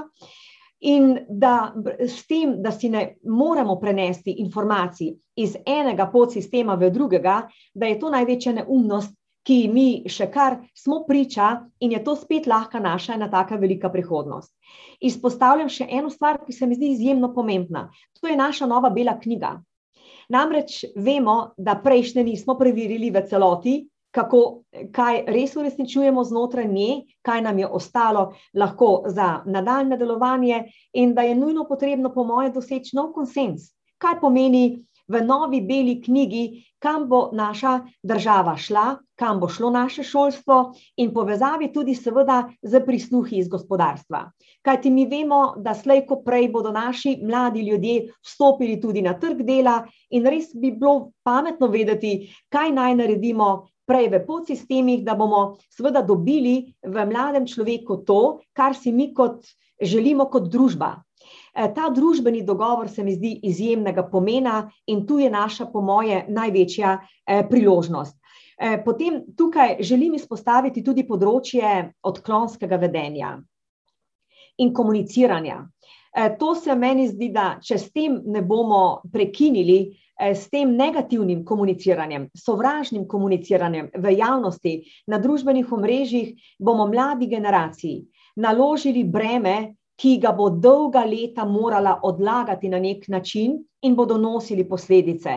[0.82, 7.42] in da s tem, da si ne moremo prenesti informacij iz enega podsistema v drugega,
[7.74, 9.14] da je to največja neumnost,
[9.46, 11.48] ki mi še kar smo priča
[11.82, 14.52] in je to spet lahka naša ena taka velika prihodnost.
[15.00, 17.88] Izpostavljam še eno stvar, ki se mi zdi izjemno pomembna.
[18.20, 19.56] To je naša nova bela knjiga.
[20.32, 23.74] Namreč vemo, da prejšnje nismo preverili v celoti,
[24.12, 31.14] kako, kaj res uresničujemo znotraj nje, kaj nam je ostalo lahko za nadaljne delovanje, in
[31.14, 33.70] da je nujno potrebno, po moje, doseči nov konsens.
[33.98, 40.02] Kaj pomeni v novi beli knjigi, kam bo naša država šla, kam bo šlo naše
[40.02, 44.24] šolstvo, in povezavi tudi, seveda, z prisluhi iz gospodarstva.
[44.62, 49.42] Kajti mi vemo, da slej, ko prej bodo naši mladi ljudje vstopili tudi na trg
[49.46, 55.58] dela, in res bi bilo pametno vedeti, kaj naj naredimo prej v podsistemih, da bomo
[55.70, 59.42] seveda dobili v mladem človeku to, kar si mi kot
[59.82, 61.02] želimo kot družba.
[61.54, 66.24] E, ta družbeni dogovor se mi zdi izjemnega pomena in tu je naša, po moje,
[66.28, 68.16] največja e, priložnost.
[68.58, 73.36] E, potem tukaj želim izpostaviti tudi področje odklonskega vedenja
[74.58, 75.62] in komuniciranja.
[76.38, 79.78] To se meni zdi, da če s tem ne bomo prekinili,
[80.22, 84.74] Eh, s tem negativnim komuniciranjem, sovražnim komuniciranjem v javnosti,
[85.10, 88.04] na družbenih omrežjih, bomo mladi generaciji
[88.36, 94.64] naložili breme, ki ga bo dolga leta morala odlagati na nek način in bodo nosili
[94.68, 95.36] posledice.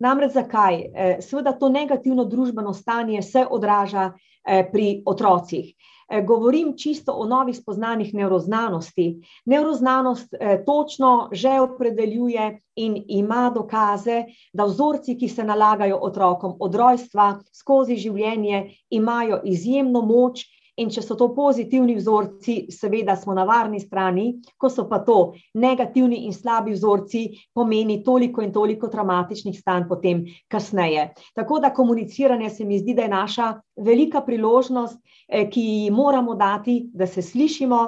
[0.00, 0.80] Namreč zakaj?
[0.80, 5.74] Eh, seveda to negativno družbeno stanje se odraža eh, pri otrocih.
[6.08, 9.20] Eh, govorim čisto o novih spoznanjih nevroznanosti.
[9.44, 16.74] Nevroznanost eh, točno že opredeljuje in ima dokaze, da vzorci, ki se nalagajo otrokom od
[16.74, 20.44] rojstva skozi življenje, imajo izjemno moč
[20.76, 24.26] In če so to pozitivni vzorci, seveda smo na varni strani,
[24.60, 27.22] ko so pa to negativni in slabi vzorci,
[27.56, 31.08] pomeni toliko in toliko traumatičnih stanj potem kasneje.
[31.34, 33.48] Tako da komuniciranje se mi zdi, da je naša
[33.88, 37.80] velika priložnost, eh, ki ji moramo dati, da se slišimo,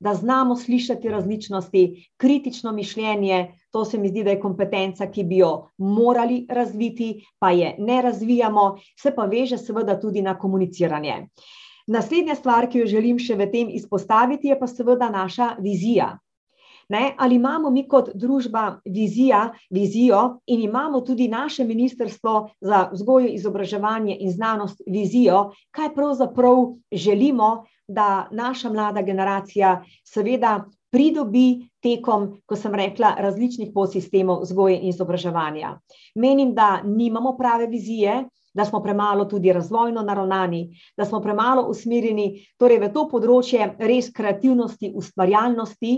[0.00, 3.54] da znamo slišati različnosti, kritično mišljenje.
[3.72, 8.02] To se mi zdi, da je kompetenca, ki bi jo morali razviti, pa je ne
[8.02, 11.22] razvijamo, se pa veže seveda tudi na komuniciranje.
[11.86, 16.14] Naslednja stvar, ki jo želim še v tem izpostaviti, je pa seveda naša vizija.
[16.88, 23.30] Ne, ali imamo mi kot družba vizija, vizijo in imamo tudi naše ministrstvo za vzgojo,
[23.32, 32.56] izobraževanje in znanost vizijo, kaj pravzaprav želimo, da naša mlada generacija seveda pridobi tekom, ko
[32.56, 35.78] sem rekla, različnih podsistemov vzgoje in izobraževanja.
[36.14, 42.46] Menim, da nimamo prave vizije, da smo premalo tudi razvojno naravnani, da smo premalo usmerjeni
[42.58, 45.94] torej v to področje res kreativnosti, ustvarjalnosti,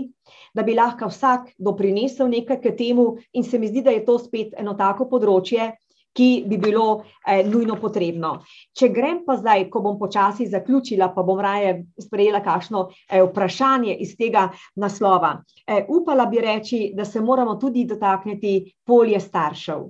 [0.53, 4.17] da bi lahko vsak doprinesel nekaj k temu, in se mi zdi, da je to
[4.19, 5.75] spet eno tako področje.
[6.17, 8.31] Ki bi bilo eh, nujno potrebno.
[8.73, 13.93] Če grem pa zdaj, ko bom počasi zaključila, pa bom raje sprejela kakšno eh, vprašanje
[14.01, 14.47] iz tega
[14.81, 15.35] naslova.
[15.67, 19.85] Eh, upala bi reči, da se moramo tudi dotakniti polje staršev.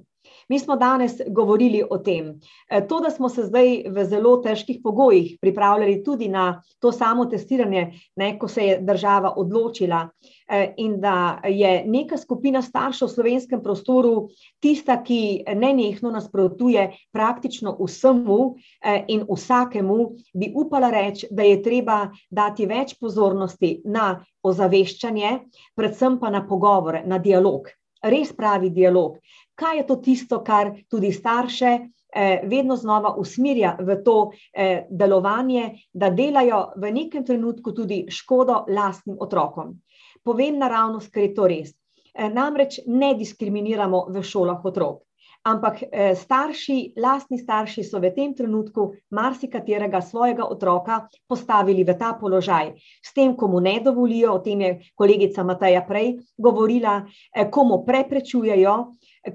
[0.50, 2.40] Mi smo danes govorili o tem.
[2.70, 7.26] E, to, da smo se zdaj v zelo težkih pogojih pripravljali tudi na to samo
[7.26, 10.08] testiranje, ne, ko se je država odločila,
[10.50, 14.30] e, in da je neka skupina staršev v slovenskem prostoru
[14.64, 19.98] tista, ki nenehno nasprotuje praktično vsemu e, in vsakemu,
[20.34, 25.34] bi upala reči, da je treba dati več pozornosti na ozaveščanje,
[25.76, 27.68] predvsem pa na pogovore, na dialog.
[28.04, 29.18] Res pravi dialog,
[29.58, 34.17] kaj je to tisto, kar tudi starše eh, vedno znova usmirja v to
[34.54, 39.76] eh, delovanje, da delajo v nekem trenutku tudi škodo lastnim otrokom.
[40.24, 41.74] Povem naravnost, ker je to res.
[42.13, 45.04] Eh, namreč ne diskriminiramo v šolah otrok.
[45.48, 45.80] ampak
[46.15, 52.76] starši, lastni starši so v tem trenutku marsikaterega svojega otroka postavili v ta položaj.
[53.04, 58.76] S tem, komu ne dovolijo, o tem je kolegica Mataja prej govorila, eh, komu preprečujejo,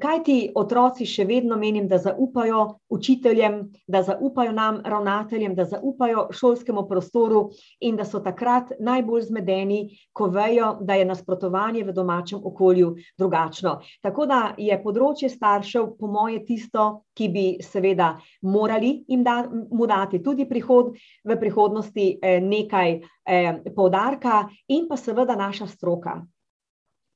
[0.00, 2.61] Kaj ti otroci še vedno menim, da zaupajo
[2.92, 7.42] učiteljem, da zaupajo nam, ravnateljem, da zaupajo šolskemu prostoru
[7.81, 9.81] in da so takrat najbolj zmedeni,
[10.12, 13.78] ko vejo, da je nasprotovanje v domačem okolju drugačno.
[14.02, 18.14] Tako da je področje staršev, po moje, tisto, ki bi seveda
[18.48, 20.94] morali jim da, mu dati tudi prihod,
[21.28, 26.22] v prihodnosti eh, nekaj eh, poudarka in pa seveda naša stroka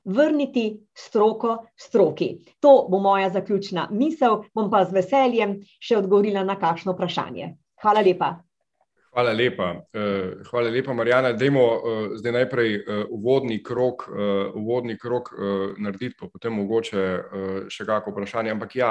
[0.07, 2.31] vrniti stroko stroki.
[2.61, 7.55] To bo moja zaključna misel, bom pa z veseljem še odgovorila na kakšno vprašanje.
[7.83, 8.37] Hvala lepa.
[9.17, 11.33] Hvala lepa, eh, hvala lepa Marjana.
[11.33, 14.05] Dajmo eh, zdaj najprej eh, uvodni krok,
[14.55, 15.31] uvodni krok
[15.79, 17.05] narediti, pa potem mogoče
[17.73, 18.53] še kako vprašanje.
[18.53, 18.91] Ampak ja,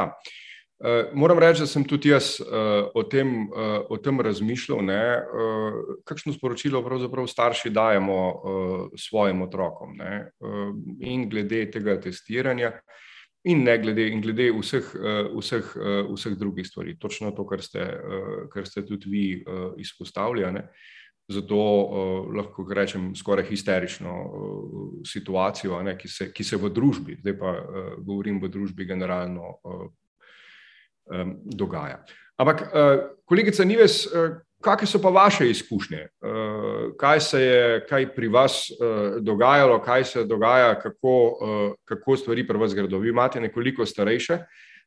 [1.14, 6.34] moram reči, da sem tudi jaz uh, o, tem, uh, o tem razmišljal, uh, kakšno
[6.36, 9.96] sporočilo pravzaprav starši dajemo uh, svojim otrokom.
[9.96, 12.74] Uh, in glede tega testiranja,
[13.48, 14.92] in ne glede, in glede vseh,
[15.38, 15.74] vseh,
[16.12, 16.98] vseh drugih stvari.
[17.00, 17.86] Točno to, kar ste,
[18.50, 19.26] kar ste tudi vi
[19.78, 20.64] izpostavljali.
[21.30, 21.58] Zato
[22.36, 24.16] lahko rečem skoraj histerično
[25.06, 27.54] situacijo, ne, ki, se, ki se v družbi, zdaj pa
[28.02, 29.60] govorim v družbi generalno.
[31.06, 32.00] Um, dogaja.
[32.38, 36.08] Ampak, uh, kolegica Nives, uh, kakšne so pa vaše izkušnje?
[36.18, 42.18] Uh, kaj se je kaj pri vas uh, dogajalo, kaj se dogaja, kako, uh, kako
[42.18, 42.98] stvari pri vas gredo?
[43.00, 44.40] Vi imate nekoliko starejše.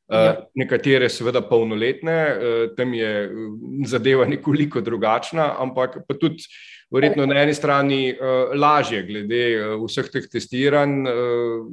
[0.08, 3.30] Uh, nekatere, seveda, polnoletne, uh, tam je
[3.86, 6.48] zadeva nekoliko drugačna, ampak pa tudi,
[6.90, 10.98] verjetno, na eni strani uh, lažje, glede uh, vseh teh testiranj.
[11.06, 11.68] Uh,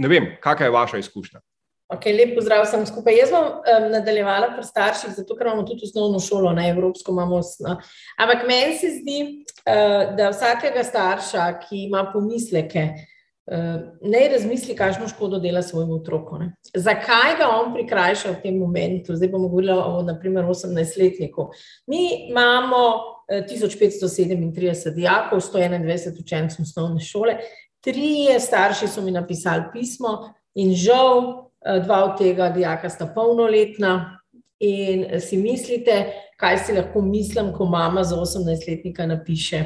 [0.00, 1.44] ne vem, kakšna je vaša izkušnja?
[1.90, 3.16] Okay, lep pozdrav vsem skupaj.
[3.18, 7.40] Jaz bom um, nadaljevala pri starših, zato ker imamo tudi osnovno šolo, na Evropsko imamo
[7.42, 7.80] osnovno.
[8.18, 9.16] Ampak meni se zdi,
[9.64, 13.66] uh, da vsakega starša, ki ima pomisleke, uh,
[14.06, 16.38] ne razmisli, kakšno škodo dela svojemu otroku.
[16.38, 16.52] Ne?
[16.76, 19.18] Zakaj ga on prikrajša v tem momentu?
[19.18, 21.50] Zdaj bomo govorili o, naprimer, 18-letniku.
[21.90, 27.40] Mi imamo uh, 1537 dijakov, 121 učencev osnovne šole,
[27.82, 30.20] trije starši so mi napisali pismo
[30.54, 31.49] in žal.
[31.66, 34.16] Eh, dva od tega dijaka sta polnoletna.
[34.62, 39.56] In si mislite, kaj si lahko mislim, ko mama za 18-letnika napiše,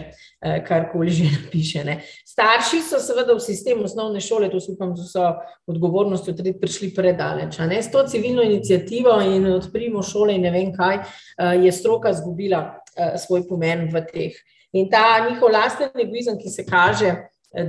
[0.40, 1.84] eh, karkoli že napiše.
[1.84, 2.00] Ne.
[2.26, 5.32] Starši so seveda v sistemu osnovne šole, to upam, da so
[5.66, 7.58] odgovornosti tudi prišli predaleč.
[7.58, 12.80] S to civilno inicijativo in odprimo šole in ne vem kaj, eh, je stroka zgubila
[13.18, 14.32] svoj pomen v teh.
[14.72, 17.14] In ta njihov lasten egoizem, ki se kaže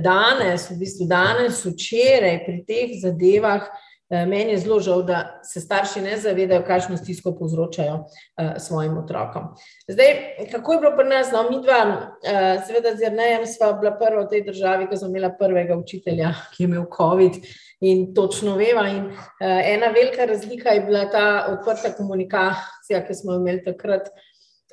[0.02, 5.60] danes, v bistvu danes, včeraj pri teh zadevah, Eh, meni je zelo žal, da se
[5.60, 9.48] starši ne zavedajo, kakšno stisko povzročajo uh, svojim otrokom.
[9.88, 10.14] Zdaj,
[10.52, 14.24] kako je bilo pri nas, no, mi dva, uh, seveda z Jrnejem, sva bila prva
[14.24, 17.40] v tej državi, ki smo imela prvega učitelja, ki je imel COVID
[17.80, 18.86] in točno veva.
[18.88, 24.08] In, uh, ena velika razlika je bila ta odprta komunikacija, ki smo jo imeli takrat.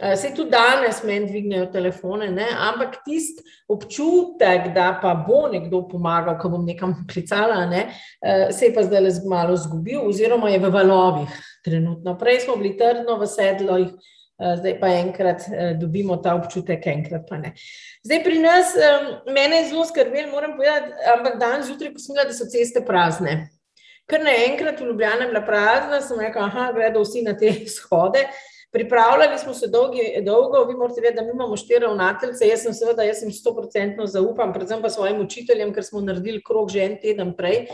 [0.02, 2.48] Uh, Se tudi danes meni dvignejo telefone, ne?
[2.58, 7.84] ampak tisti občutek, da pa bo nekdo pomagal, ko bom nekam klicala, ne?
[8.52, 12.18] se je pa zdaj le malo zgubil, oziroma je v valovih trenutno.
[12.18, 13.92] Prej smo bili trdno v sedlojih,
[14.42, 15.46] zdaj pa enkrat
[15.78, 17.54] dobimo ta občutek, enkrat pa ne.
[18.02, 18.74] Zdaj pri nas,
[19.30, 22.82] mene je zelo skrbel, moram povedati, ampak danes zjutraj, ko sem videla, da so ceste
[22.82, 23.36] prazne.
[24.10, 28.26] Ker naenkrat v Ljubljani je bila prazna, sem rekla, aha, gredo vsi na te shode.
[28.74, 32.48] Pripravljali smo se dolgi, dolgo, vi morate vedeti, da imamo štiri ravnateljice.
[32.48, 36.42] Jaz sem seveda, jaz sem sto procentno zaupam, predvsem pa svojim učiteljem, ker smo naredili
[36.42, 37.68] krok že en teden prej.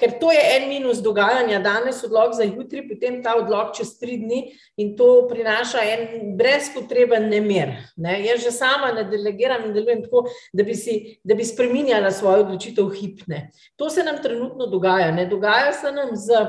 [0.00, 4.16] Ker to je en minus dogajanja, danes odlog za jutri, potem ta odlog čez tri
[4.16, 4.38] dni
[4.80, 6.04] in to prinaša en
[6.38, 7.74] brezpotreben nemir.
[8.00, 8.14] Ne?
[8.24, 10.24] Jaz že sama ne delegiram in delujem tako,
[10.56, 13.50] da bi, si, da bi spreminjala svojo odločitev hipne.
[13.76, 15.10] To se nam trenutno dogaja.
[15.12, 16.40] Ne dogaja se nam z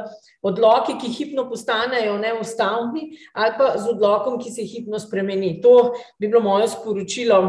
[0.42, 5.60] odloki, ki hipno postanejo neustavni ali pa z odlokom, ki se hipno spremeni.
[5.62, 7.42] To bi bilo moje sporočilo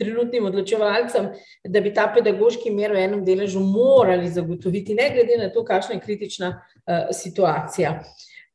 [0.00, 1.28] trenutnim odločevalcem,
[1.68, 5.98] da bi ta pedagoški mer v enem deležu morali zagotoviti, ne glede na to, kakšna
[5.98, 7.98] je kritična uh, situacija.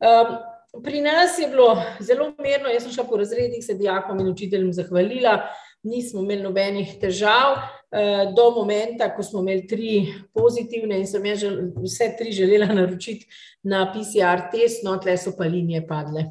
[0.01, 0.35] Um,
[0.83, 4.73] pri nas je bilo zelo mirno, jaz sem šla po razredih, se dijakom in učiteljem
[4.73, 5.37] zahvalila,
[5.85, 7.59] nismo imeli nobenih težav.
[7.95, 9.91] Uh, do momenta, ko smo imeli tri
[10.33, 11.45] pozitivne, in sem jaz
[11.77, 13.29] vse tri želela naročiti
[13.63, 16.25] na PCR test, no, tle so pa linije padle.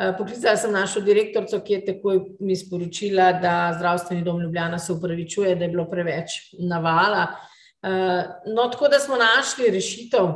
[0.00, 4.92] Eh, poklicala sem našo direktorico, ki je takoj mi sporočila, da zdravstveni dom Ljubljana se
[4.92, 7.26] upravičuje, da je bilo preveč navala.
[7.82, 8.24] Eh,
[8.54, 10.30] no, tako da smo našli rešitev.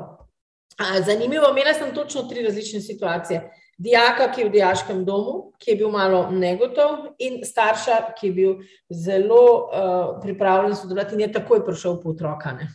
[1.07, 3.41] Zanimivo, imela sem točno tri različne situacije.
[3.79, 8.33] Dijaka, ki je v dijaškem domu, ki je bil malo negotov, in starša, ki je
[8.33, 8.55] bil
[8.91, 12.53] zelo uh, pripravljen sodelovati in je takoj prišel po otroka.
[12.53, 12.69] Ne.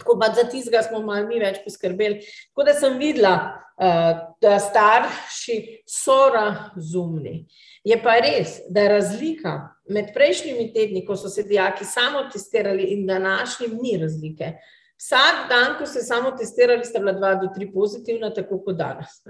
[0.00, 2.24] Tako da za tistega smo malo mi več poskrbeli.
[2.50, 3.34] Tako da sem videla,
[3.76, 7.44] uh, da starši so razumni.
[7.84, 9.54] Je pa res, da je razlika
[9.90, 14.54] med prejšnjimi tedni, ko so se dijaki samo testirali, in današnjim, ni razlike.
[15.00, 19.22] Vsak dan, ko ste samo testirali, sta bila dva do tri pozitivna, tako kot danes.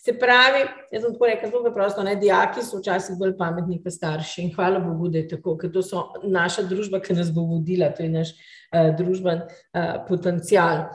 [0.00, 0.62] Se pravi,
[0.92, 4.46] jaz sem tako rekel, zelo preprosto, ne, dijaki so včasih bolj pametni, kot starši.
[4.46, 7.92] In hvala Bogu, da je tako, ker to so naša družba, ki nas bo vodila,
[7.92, 8.32] to je naš
[8.98, 10.90] družben uh, potencial.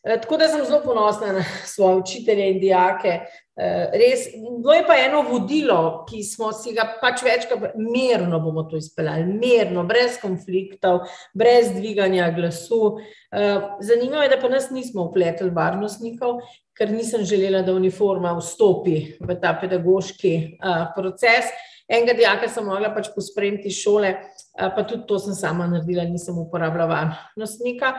[0.00, 3.20] Uh, tako da sem zelo ponosna na svoje učitelje in dijake,
[3.60, 4.22] Eh, res,
[4.64, 9.26] to je pa eno vodilo, ki smo si ga pač večkrat, mirno bomo to izpeljali,
[9.36, 11.02] mirno, brez konfliktov,
[11.36, 12.96] brez dviganja glasu.
[13.28, 16.40] Eh, zanimivo je, da pa nas nismo upletli varnostnikov,
[16.72, 21.52] ker nisem želela, da uniforma vstopi v ta pedagoški eh, proces.
[21.90, 24.14] Enega dijaka sem mogla pač pospremiti iz šole,
[24.54, 27.96] pa tudi to sem sama naredila, nisem uporabljala varnostnika.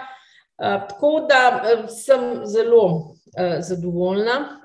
[0.55, 1.41] Tako da
[1.91, 2.85] sem zelo
[3.59, 4.61] zadovoljna.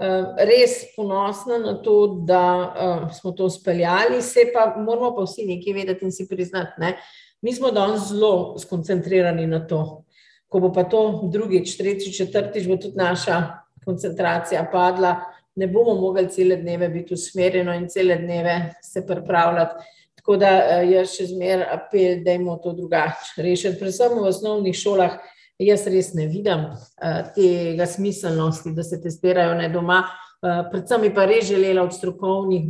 [0.00, 5.74] Eh, res ponosna na to, da smo to speljali, se pa moramo pa vsi nekaj
[5.76, 6.80] vedeti in si priznati.
[6.80, 6.94] Ne?
[7.42, 10.04] Mi smo danes zelo skoncentrirani na to.
[10.48, 13.42] Ko bo pa to drugič, tretjič, četrtič, bo tudi naša
[13.84, 15.16] koncentracija padla,
[15.56, 19.84] ne bomo mogli cele dneve biti usmerjeni in cele dneve se pripravljati.
[20.14, 24.76] Tako da uh, jaz še zmeraj apel, da imamo to drugače rešiti, predvsem v osnovnih
[24.76, 25.16] šolah.
[25.62, 30.02] Jaz res ne vidim uh, tega smiselnosti, da se testirajo ne doma.
[30.42, 31.92] Uh, predvsem bi pa res želela od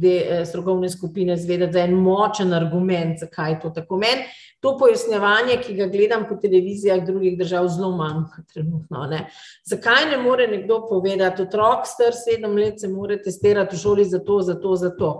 [0.01, 4.27] de, uh, strokovne skupine zvedeti za en močen argument, zakaj je to tako meni.
[4.61, 9.07] To pojasnjevanje, ki ga gledam po televizijah drugih držav, zelo manjka trenutno.
[9.11, 9.31] Ne.
[9.65, 14.21] Zakaj ne more nekdo povedati, otrok star sedem let se mora testirati v šoli za
[14.21, 15.11] to, za to, za to.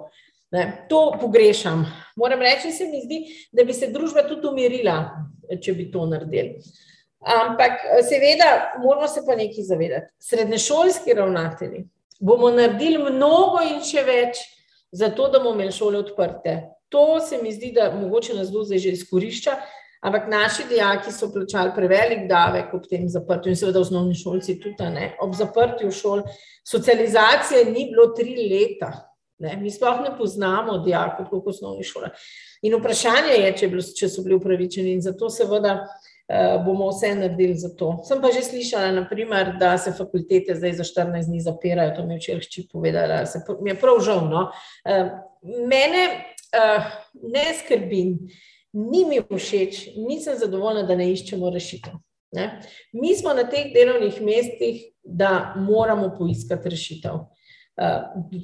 [0.51, 0.87] Ne.
[0.89, 1.87] To pogrešam.
[2.17, 3.23] Moram reči, se mi zdi,
[3.53, 4.99] da bi se družba tudi umirila,
[5.57, 6.61] če bi to naredili.
[7.23, 10.13] Ampak, seveda, moramo se pa nekaj zavedati.
[10.21, 11.87] Srednješolski ravnatelji
[12.23, 14.41] bomo naredili mnogo in še več,
[14.93, 16.57] zato da bomo imeli šole odprte.
[16.93, 19.57] To se mi zdi, da mogoče nas zdaj že izkorišča,
[20.07, 24.91] ampak naši dijaki so plačali prevelik davek ob tem zaprtju in seveda osnovni šolci tudi
[24.95, 25.15] ne.
[25.21, 26.23] Ob zaprtju šol
[26.69, 28.93] socializacije ni bilo tri leta.
[29.43, 29.57] Ne.
[29.59, 32.13] Mi sploh ne poznamo dijakov, kot osnovni šole.
[32.63, 35.81] In vprašanje je, če, bilo, če so bili upravičeni in zato seveda.
[36.29, 38.01] Eh, bomo vse naredili za to.
[38.05, 42.15] Sem pa že slišala, naprimer, da se fakultete zdaj za 14 dni zapirajo, to mi
[42.15, 44.29] je včeraj povedala, se mi je prav žal.
[44.31, 44.51] No.
[44.85, 45.11] Eh,
[45.43, 46.05] mene
[46.53, 46.87] eh,
[47.23, 48.05] ne skrbi,
[48.73, 51.99] ni mi všeč, nisem zadovoljna, da ne iščemo rešitev.
[52.33, 52.63] Ne.
[52.93, 57.19] Mi smo na teh delovnih mestih, da moramo poiskati rešitev.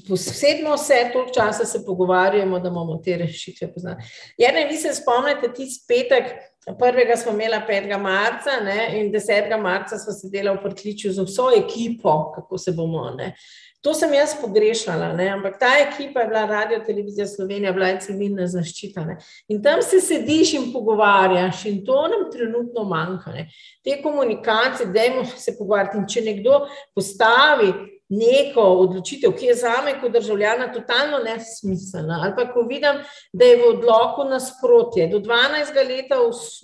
[0.09, 4.05] Posedmo se, toliko časa se pogovarjamo, da imamo te rešitve poznati.
[4.39, 6.33] Ja, ne, vi se spomnite, ti spetek,
[6.79, 7.99] Prvega smo imeli 5.
[8.01, 9.61] marca ne, in 10.
[9.61, 13.11] marca smo sedeli v Prtliču z vso ekipo, kako se bomo.
[13.17, 13.35] Ne.
[13.81, 18.01] To sem jaz pogrešala, ne, ampak ta ekipa je bila Radio Televizija Slovenija, bila je
[18.01, 19.05] civilna zaščita.
[19.05, 19.17] Ne.
[19.49, 23.33] In tam se sediš in pogovarjaš, in to nam trenutno manjka.
[23.33, 23.47] Ne.
[23.85, 25.99] Te komunikacije, dajmo se pogovarjati.
[25.99, 26.65] In če nekdo
[26.95, 27.73] postavi
[28.09, 32.21] neko odločitev, ki je za me kot državljana totalno nesmiselna.
[32.25, 33.03] Ali pa ko vidim,
[33.33, 36.15] da je v odloku nasprotje, do 12 let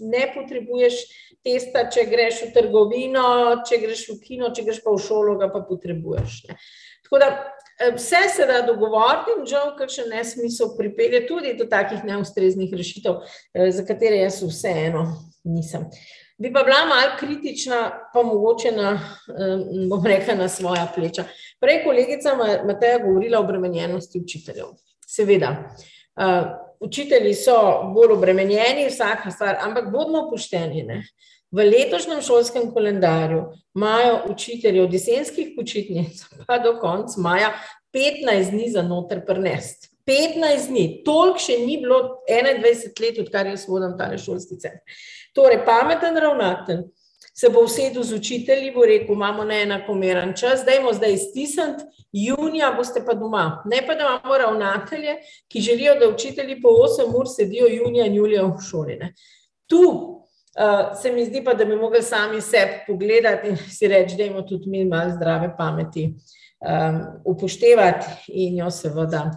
[0.01, 0.95] ne potrebuješ
[1.45, 3.27] testa, če greš v trgovino,
[3.69, 6.41] če greš v kino, če greš pa v šolo, ga pa potrebuješ.
[6.49, 6.57] Ne.
[7.05, 11.69] Tako da eh, vse se da dogovoriti in žal, ker še nesmisel pripelje tudi do
[11.69, 13.21] takih neustreznih rešitev,
[13.53, 15.05] eh, za katere jaz vseeno
[15.45, 15.91] nisem.
[16.39, 19.01] Bi pa bila malo kritična, pa mogoče na,
[19.91, 21.25] bom rekla, na svoja pleča.
[21.61, 22.35] Prej kolegica
[22.67, 24.67] Mateja govorila o obremenjenosti učiteljev.
[25.07, 25.57] Seveda,
[26.81, 27.57] učitelji so
[27.95, 30.83] bolj obremenjeni, vsaka stvar, ampak bodimo pošteni.
[30.83, 31.03] Ne?
[31.55, 33.45] V letošnjem šolskem kalendarju
[33.77, 37.53] imajo učitelji od jesenskih počitnic pa do konca maja
[37.95, 39.95] 15 dni za noter prnest.
[40.07, 44.99] 15 dni, toliko še ni bilo 21 let, odkar jaz vodim ta šolski center.
[45.35, 46.85] Torej, pameten ravnatelj
[47.35, 52.71] se bo usedel z učitelji, bo rekel: imamo na enakomeren čas, dajmo zdaj iztisniti, junija
[52.77, 53.63] boste pa doma.
[53.67, 55.17] Ne pa, da imamo ravnatelje,
[55.49, 58.97] ki želijo, da učitelji po 8 ur sedijo junija in julija v šoli.
[58.97, 59.15] Ne.
[59.67, 64.17] Tu uh, se mi zdi pa, da bi mogli sami sebe pogledati in si reči,
[64.17, 69.31] da imamo tudi mi malo zdrave pameti um, upoštevati in jo seveda.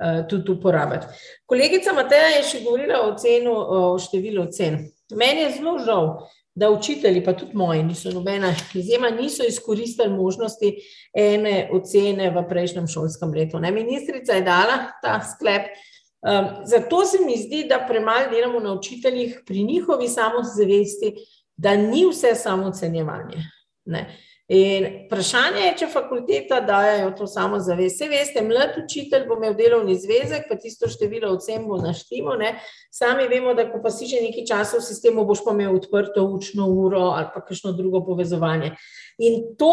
[0.00, 1.06] Uh, tudi uporabiti.
[1.46, 4.78] Kolegica Mateja je še govorila o, cenu, o številu cen.
[5.16, 6.08] Meni je zelo žal,
[6.54, 10.74] da učitelji, pa tudi moji, niso nobena izjema, niso izkoristili možnosti
[11.14, 13.60] ene ocene v prejšnjem šolskem letu.
[13.60, 15.70] Ne, ministrica je dala ta sklep.
[16.20, 21.14] Um, zato se mi zdi, da premalo delamo na učiteljih pri njihovi samozavesti,
[21.56, 23.44] da ni vse samo ocenjevanje.
[23.84, 24.04] Ne.
[24.50, 28.00] In vprašanje je, če fakulteta dajo to samo zavest.
[28.00, 32.34] Vse veste, mlad učitelj bo imel delovni zvezek, pa tisto število ocen bo naštimo.
[32.40, 32.56] Ne?
[32.90, 36.26] Sami vemo, da ko pa si že nekaj časa v sistemu, boš pa imel odprto
[36.26, 38.72] učno uro ali pa kakšno drugo povezovanje.
[39.22, 39.70] In to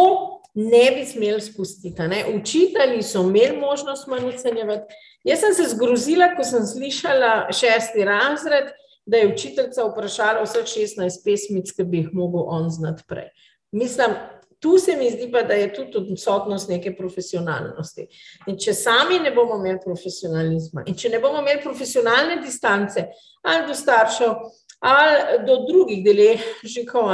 [0.53, 2.05] ne bi smeli spustiti.
[2.13, 2.21] Ne?
[2.37, 4.93] Učitelji so imeli možnost manj ocenjevati.
[5.25, 8.69] Jaz sem se zgrozila, ko sem slišala šesti razred,
[9.09, 13.31] da je učiteljica vprašala vseh 16 pesmic, ki bi jih mogel on znati prej.
[13.71, 14.13] Mislim,
[14.59, 18.07] tu se mi zdi pa, da je tudi odsotnost neke profesionalnosti.
[18.47, 23.05] In če sami ne bomo imeli profesionalizma in če ne bomo imeli profesionalne distance
[23.43, 24.33] ali do staršev
[24.79, 27.09] ali do drugih deležnikov,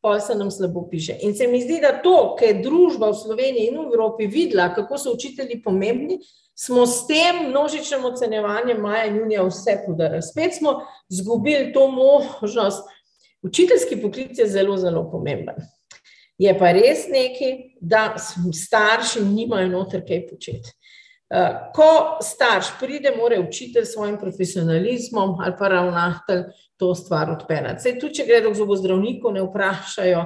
[0.00, 1.16] pa se nam slabo piše.
[1.24, 4.68] In se mi zdi, da to, kar je družba v Sloveniji in v Evropi videla,
[4.74, 6.18] kako so učitelji pomembni,
[6.58, 10.22] smo s tem množičnim ocenjevanjem maja in junija vse podarili.
[10.22, 12.84] Spet smo izgubili to možnost.
[13.42, 15.56] Učiteljski poklic je zelo, zelo pomemben.
[16.38, 18.14] Je pa res nekaj, da
[18.54, 20.74] starši nimajo noter kaj početi.
[21.30, 26.42] Eh, ko starš pride, mora učitelj s svojim profesionalizmom ali pa ravnatelj
[26.76, 27.82] to stvar odpeljati.
[27.82, 30.22] Sej tudi, če gredo k zobozdravniku, ne vprašajo,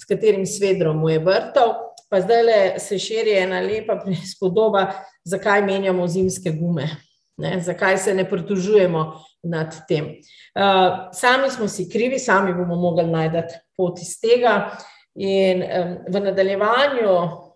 [0.00, 1.74] s katerim svedrom mu je vrtal,
[2.08, 3.98] pa zdaj le se širi ena lepa
[4.32, 4.86] spodoba,
[5.28, 6.88] zakaj menjamo zimske gume,
[7.36, 7.58] ne?
[7.60, 9.04] zakaj se ne pritožujemo
[9.42, 10.14] nad tem.
[10.56, 14.70] Uh, sami smo si krivi, sami bomo mogli najti pot iz tega.
[15.16, 17.12] In um, v nadaljevanju,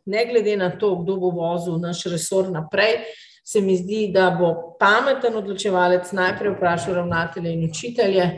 [0.06, 3.02] ne glede na to, kdo bo vozil naš resor naprej,
[3.44, 8.28] se mi zdi, da bo pameten odločevalec najprej vprašal ravnatelje in učitelje,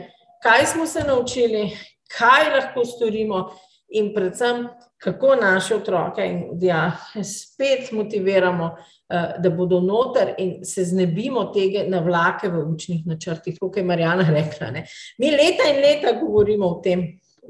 [0.43, 1.69] kaj smo se naučili,
[2.17, 3.45] kaj lahko storimo
[3.93, 4.67] in predvsem,
[4.97, 11.83] kako naše otroke in dijake spet motiviramo, uh, da bodo noter in se znebimo tega
[11.87, 14.71] navlake v učnih načrtih, kot je Marjana rekla.
[14.71, 14.85] Ne.
[15.17, 17.05] Mi leta in leta govorimo o tem,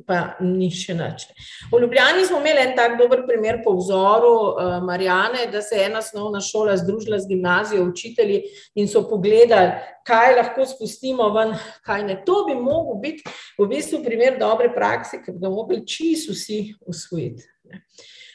[0.08, 1.26] pa ni še nič.
[1.72, 5.88] V Ljubljani smo imeli en tak dober primer po vzoru uh, Marijane, da se je
[5.88, 8.42] ena osnovna šola združila z gimnazijo, učitelji
[8.76, 9.78] in so pogledali,
[10.08, 11.54] kaj lahko spustimo ven,
[11.86, 12.20] kaj ne.
[12.26, 13.24] To bi mogel biti
[13.60, 17.48] v bistvu primer dobre prakse, ker bi ga mogli čisto vsi usvojiti.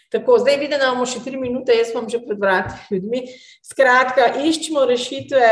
[0.09, 3.27] Tako, zdaj vidim, da imamo še tri minute, jaz vam že pred vrati ljudmi.
[3.67, 5.51] Skratka, iščemo rešitve,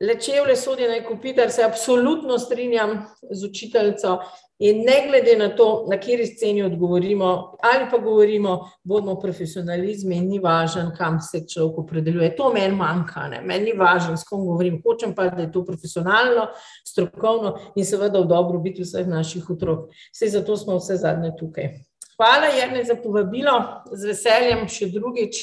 [0.00, 4.18] lečevle sodi na kupitar, se absolutno strinjam z učiteljico,
[4.58, 10.38] In ne glede na to, na kateri sceni odgovorimo, ali pa govorimo, bodimo profesionalizmi, ni
[10.38, 12.36] važno, kam se človek opredeljuje.
[12.36, 13.40] To meni manjka, ne?
[13.42, 14.78] meni ni važno, s kom govorim.
[14.84, 16.46] Hočem pa, da je to profesionalno,
[16.86, 19.90] strokovno in seveda v dobro biti vseh naših otrok.
[20.14, 21.72] Vse zato smo vse zadnje tukaj.
[22.14, 23.58] Hvala, Jrne, za povabilo,
[23.90, 25.42] z veseljem še drugič.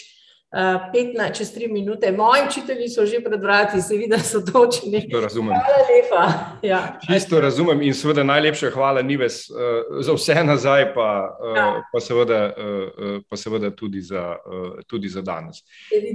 [0.51, 2.11] 15, čez 3 minute.
[2.11, 5.09] Moji učitelji so že pred vrati, se vidi, da so točni.
[5.09, 5.55] To razumem.
[5.55, 6.39] Hvala lepa.
[6.61, 6.99] Ja.
[7.13, 9.57] Čisto razumem in seveda najlepša hvala Nives uh,
[10.03, 11.83] za vse nazaj, pa, uh, ja.
[11.93, 15.63] pa, seveda, uh, pa seveda tudi za, uh, tudi za danes.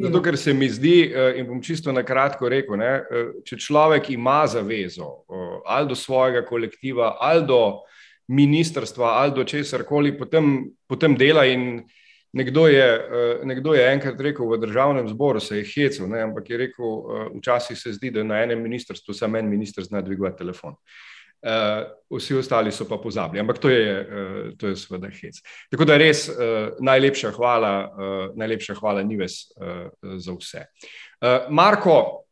[0.03, 3.57] Zato, ker se mi zdi, uh, in bom čisto na kratko rekel, ne, uh, če
[3.57, 7.81] človek ima zavezo uh, ali do svojega kolektiva, ali do
[8.29, 11.87] ministrstva, ali do česar koli, potem, potem dela in
[12.37, 16.51] Nekdo je, eh, nekdo je enkrat rekel v državnem zboru, se je hecel, ne, ampak
[16.51, 20.39] je rekel, eh, včasih se zdi, da na enem ministrstvu samo en minister zna dvigovati
[20.39, 20.77] telefon.
[21.47, 25.37] Uh, vsi ostali so pa pozabili, ampak to je, uh, to je seveda hec.
[25.71, 26.35] Tako da res uh,
[26.81, 30.65] najlepša hvala, uh, najlepša hvala Nives uh, za vse.
[31.21, 32.26] Uh, Marko,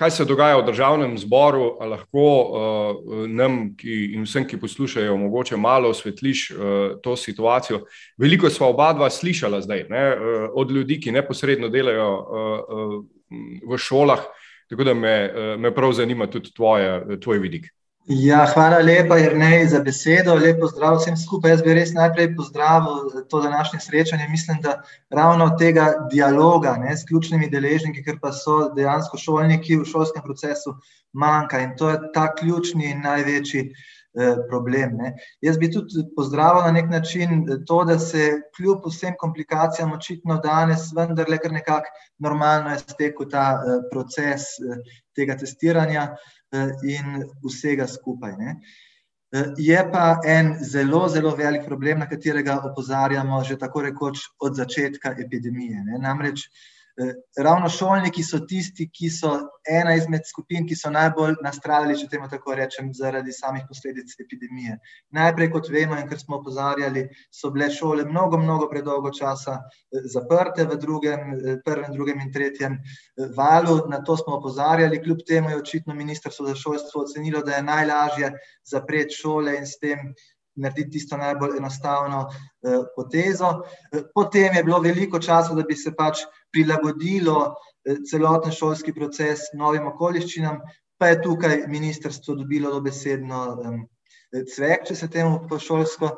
[0.00, 5.58] kaj se dogaja v državnem zboru, lahko uh, nam ki, in vsem, ki poslušajo, mogoče
[5.60, 6.60] malo osvetliš uh,
[7.04, 7.82] to situacijo.
[8.16, 12.24] Veliko smo oba dva slišala zdaj ne, uh, od ljudi, ki neposredno delajo uh,
[12.78, 12.96] uh,
[13.68, 14.24] v šolah,
[14.72, 17.68] tako da me, uh, me prav zanima tudi tvoje, tvoj vidik.
[18.10, 20.34] Ja, hvala lepa, Jrnej, za besedo.
[20.34, 21.52] Lepo zdrav vsem skupaj.
[21.52, 24.26] Jaz bi res najprej pozdravil to današnje srečanje.
[24.30, 24.80] Mislim, da
[25.14, 30.74] ravno tega dialoga ne, s ključnimi deležniki, ker pa so dejansko šolniki v šolskem procesu,
[31.12, 34.98] manjka in to je ta ključni in največji eh, problem.
[34.98, 35.14] Ne.
[35.46, 40.90] Jaz bi tudi pozdravil na nek način to, da se kljub vsem komplikacijam očitno danes
[40.96, 44.82] vendarle kar nekako normalno je stekel ta eh, proces eh,
[45.14, 46.10] tega testiranja.
[46.10, 46.39] Eh,
[46.82, 48.32] in vsega skupaj.
[48.38, 48.56] Ne.
[49.32, 54.56] Eh, je pa en zelo, zelo velik problem, na katerega opozarjamo že tako rekoč od
[54.56, 55.84] začetka epidemije.
[55.84, 55.98] Ne.
[56.02, 56.48] Namreč
[57.38, 59.30] Ravno šolniki so tisti, ki so
[59.70, 64.76] ena izmed skupin, ki so najbolj nastradali, če temu tako rečem, zaradi samih posledic epidemije.
[65.16, 69.60] Najprej, kot vemo in ker smo opozarjali, so bile šole mnogo, mnogo predolgo časa
[70.12, 71.32] zaprte v drugem,
[71.64, 72.76] prvem, drugem in tretjem
[73.36, 73.78] valu.
[73.90, 78.34] Na to smo opozarjali, kljub temu je očitno ministrstvo za šolstvo ocenilo, da je najlažje
[78.64, 80.12] zapreti šole in s tem
[80.60, 83.50] narediti tisto najbolj enostavno eh, potezo.
[83.92, 89.50] Eh, potem je bilo veliko časa, da bi se pač prilagodilo eh, celoten šolski proces
[89.54, 90.60] novim okoliščinam,
[91.00, 93.40] pa je tukaj ministrstvo dobilo dobesedno
[94.30, 96.10] cvek, če se temu po šolsko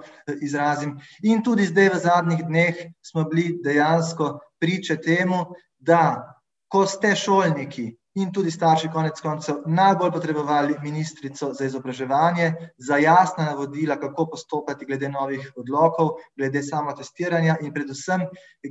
[0.42, 0.96] izrazim.
[1.22, 5.44] In tudi zdaj v zadnjih dneh smo bili dejansko priče temu,
[5.78, 6.34] da
[6.72, 13.44] ko ste šolniki in tudi starši, konec koncev, najbolj potrebovali ministrico za izobraževanje, za jasna
[13.44, 18.26] navodila, kako postopati glede novih odlokov, glede samotestiranja in predvsem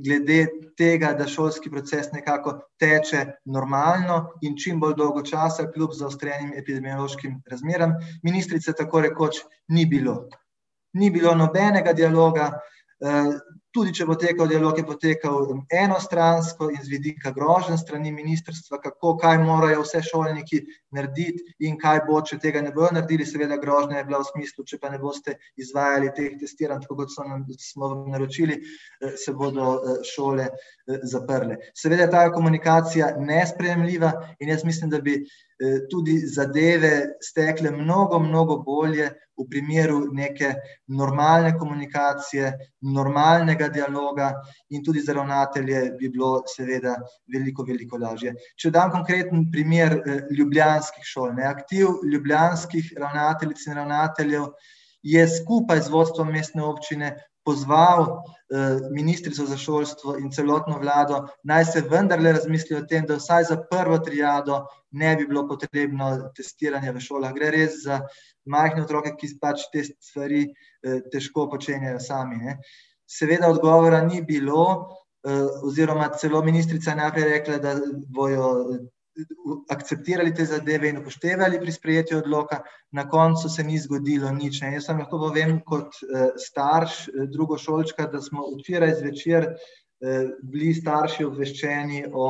[0.06, 0.46] glede
[0.78, 7.40] tega, da šolski proces nekako teče normalno in čim bolj dolgo časa, kljub zaostrenim epidemiološkim
[7.50, 7.98] razmeram.
[8.22, 10.28] Ministrice tako rekoč ni bilo.
[10.94, 12.50] Ni bilo nobenega dialoga,
[13.72, 19.14] Tudi če bo tekel dialog, je potekal enostransko in z vidika grožen strani ministrstva, kako,
[19.22, 20.58] kaj morajo vse šolniki
[20.92, 23.24] narediti in kaj bo, če tega ne bojo naredili.
[23.24, 27.14] Seveda grožnja je bila v smislu, če pa ne boste izvajali teh testiranj, tako kot
[27.14, 28.58] so nam, smo vam naročili,
[29.16, 30.50] se bodo šole
[31.08, 31.56] zaprle.
[31.72, 35.22] Seveda je ta komunikacija nesprejemljiva in jaz mislim, da bi
[35.90, 40.54] tudi zadeve stekle mnogo, mnogo bolje v primeru neke
[40.88, 44.32] normalne komunikacije, normalnega dialoga
[44.70, 46.96] in tudi za ravnatelje bi bilo seveda
[47.32, 48.34] veliko, veliko lažje.
[48.56, 49.98] Če dam konkreten primer
[50.30, 54.48] ljubljanskih šol, ne, aktiv ljubljanskih ravnateljic in ravnateljev
[55.02, 58.22] je skupaj z vodstvom mestne občine pozval
[58.92, 63.56] ministrico za šolstvo in celotno vlado, naj se vendarle razmisli o tem, da vsaj za
[63.70, 67.32] prvo triado ne bi bilo potrebno testiranje v šolah.
[67.34, 68.02] Gre res za
[68.44, 70.46] majhne otroke, ki pač te stvari
[71.12, 72.58] težko počenjajo sami, ne.
[73.08, 74.92] Seveda odgovora ni bilo,
[75.62, 77.74] oziroma celo ministrica je najprej rekla, da
[78.08, 78.48] bojo
[79.70, 84.72] akceptirali te zadeve in upoštevali pri sprejetju odloka, na koncu se ni zgodilo nič, ne,
[84.76, 85.98] jaz vam lahko povem kot
[86.40, 89.48] starš drugošolčka, da smo včeraj zvečer
[90.42, 92.28] bili starši obveščeni o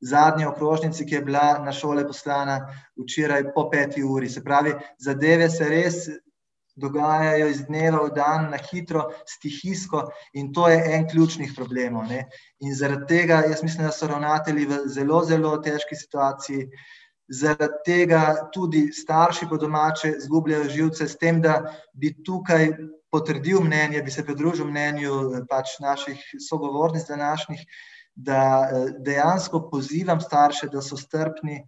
[0.00, 2.60] zadnji okrožnici, ki je bila na šole poslana
[2.96, 6.06] včeraj po peti uri, se pravi, zadeve se res
[6.80, 12.24] dogajajo iz dneva v dan na hitro, stihijsko, in to je en ključnih problemov, ne.
[12.60, 16.66] In zaradi tega jaz mislim, da so ravnatelji v zelo, zelo težki situaciji,
[17.30, 18.22] zaradi tega
[18.54, 21.60] tudi starši po domače izgubljajo živce, s tem da
[21.94, 22.72] bi tukaj
[23.10, 26.18] potrdil mnenje, bi se pridružil mnenju pač naših
[26.48, 27.62] sogovornic današnjih,
[28.14, 28.68] da
[28.98, 31.62] dejansko pozivam starše, da so strpni,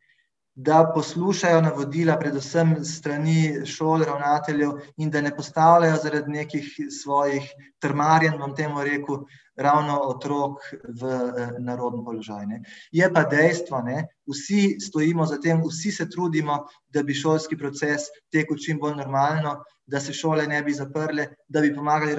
[0.54, 7.48] da poslušajo navodila, predvsem strani šol, ravnateljev, in da ne postavljajo zaradi nekih svojih
[7.80, 9.24] trmarjenj, bom temu rekel,
[9.56, 10.60] ravno otrok
[11.00, 11.10] v
[11.58, 12.62] neroden položaj, ne.
[12.92, 18.08] Je pa dejstvo, ne, vsi stojimo za tem, vsi se trudimo, da bi šolski proces
[18.32, 19.62] tekel čim bolj normalno,
[19.92, 22.14] da se šole ne bi zaprle, da bi pomagali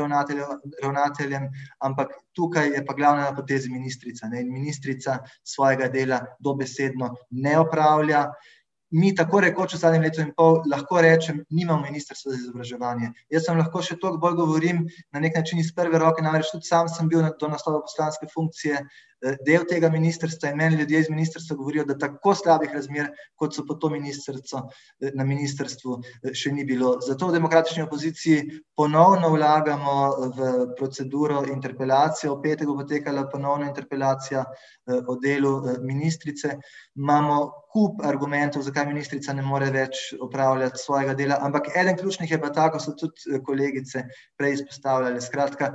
[0.84, 1.48] ravnateljem,
[1.82, 7.58] ampak tukaj je pa glavna na potezi ministrica, ne, in ministrica svojega dela dobesedno ne
[7.60, 8.28] opravlja.
[8.94, 13.10] Mi tako rekoč v zadnjem letu in pol, lahko rečem, nimamo ministrstva za izobraževanje.
[13.34, 16.70] Jaz vam lahko še toliko bolj govorim na neki način iz prve roke, namreč tudi
[16.70, 18.84] sam sem bil do naslova poslanske funkcije
[19.46, 23.10] del tega ministrstva in meni ljudje iz ministrstva govorijo, da tako slabih razmer,
[23.40, 24.66] kot so pod to ministrico,
[25.16, 26.00] na ministrstvu
[26.36, 26.98] še ni bilo.
[27.06, 29.96] Zato v demokratični opoziciji ponovno vlagamo
[30.38, 34.44] v proceduro interpelacijo, v petek bo potekala ponovna interpelacija
[35.08, 36.58] o delu ministrice.
[37.00, 37.40] Imamo
[37.74, 42.52] kup argumentov, zakaj ministrica ne more več opravljati svojega dela, ampak eden ključnih je pa
[42.54, 44.04] ta, ko so tudi kolegice
[44.38, 45.74] prej izpostavljale, skratka,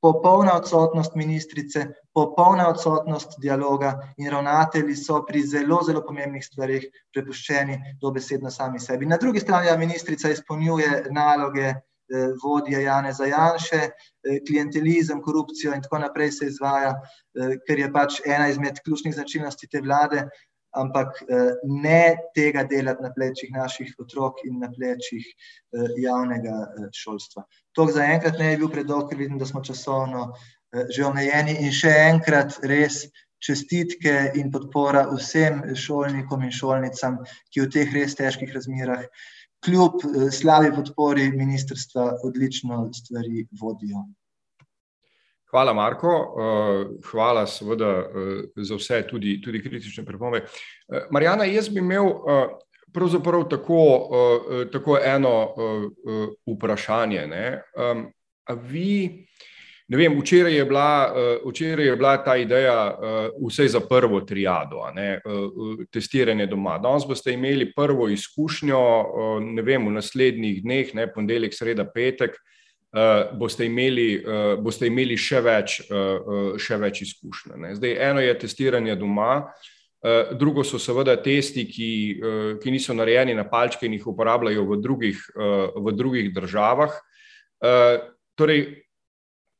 [0.00, 7.78] popolna odsotnost ministrice, popolna odsotnost dialoga in ravnatelji so pri zelo, zelo pomembnih stvareh prepuščeni
[8.00, 9.06] dobesedno sami sebi.
[9.06, 11.74] Na drugi strani ja ministrica izpolnjuje naloge
[12.42, 13.90] vodje Janeza Janše,
[14.48, 16.94] klientelizem, korupcijo in tako naprej se izvaja,
[17.66, 20.24] ker je pač ena izmed ključnih značilnosti te vlade,
[20.76, 21.22] ampak
[21.64, 25.24] ne tega delati na plečih naših otrok in na plečih
[26.02, 27.46] javnega šolstva.
[27.72, 30.32] Toliko zaenkrat, ne bi bil predolg, vidim, da smo časovno
[30.92, 33.06] že omejeni, in še enkrat res
[33.40, 37.20] čestitke in podpora vsem šolnikom in šolnicam,
[37.54, 39.06] ki v teh res težkih razmerah
[39.64, 40.02] kljub
[40.34, 44.04] slabi podpori ministrstva odlično stvari vodijo.
[45.50, 46.12] Hvala, Marko.
[47.10, 47.92] Hvala, seveda,
[48.56, 50.42] za vse, tudi, tudi kritične pripombe.
[51.10, 52.10] Marijana, jaz bi imel
[52.92, 53.80] pravzaprav tako,
[54.72, 55.32] tako eno
[56.46, 57.26] vprašanje.
[57.26, 57.62] Ne?
[58.68, 59.24] Vi,
[59.88, 61.14] Ne vem, včeraj, je bila,
[61.48, 65.20] včeraj je bila ta ideja uh, vse za prvo triado, ne,
[65.92, 66.76] testiranje doma.
[66.78, 68.80] Danes boste imeli prvo izkušnjo,
[69.40, 72.36] ne vem, v naslednjih dneh, ne, ponedeljek, sreda, petek,
[72.92, 77.56] uh, boste, imeli, uh, boste imeli še več, uh, še več izkušnje.
[77.56, 77.74] Ne.
[77.78, 79.48] Zdaj, eno je testiranje doma.
[79.98, 84.66] Uh, drugo so seveda testi, ki, uh, ki niso narejeni na palčke in jih uporabljajo
[84.68, 87.00] v drugih, uh, v drugih državah.
[87.58, 87.96] Uh,
[88.38, 88.84] torej,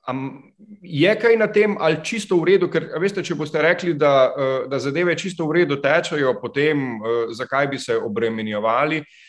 [0.09, 0.41] Am
[0.81, 4.33] je kaj na tem, ali čisto v redu, ker veste, če boste rekli, da,
[4.65, 6.97] da zadeve čisto v redu tečajo, potem
[7.37, 9.28] zakaj bi se obremenjevali, eh,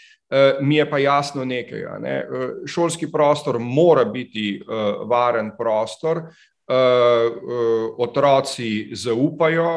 [0.61, 1.85] mi je pa jasno nekaj.
[1.99, 2.15] Ne?
[2.67, 4.61] Šolski prostor mora biti
[5.09, 6.21] varen prostor,
[7.97, 9.71] otroci zaupajo,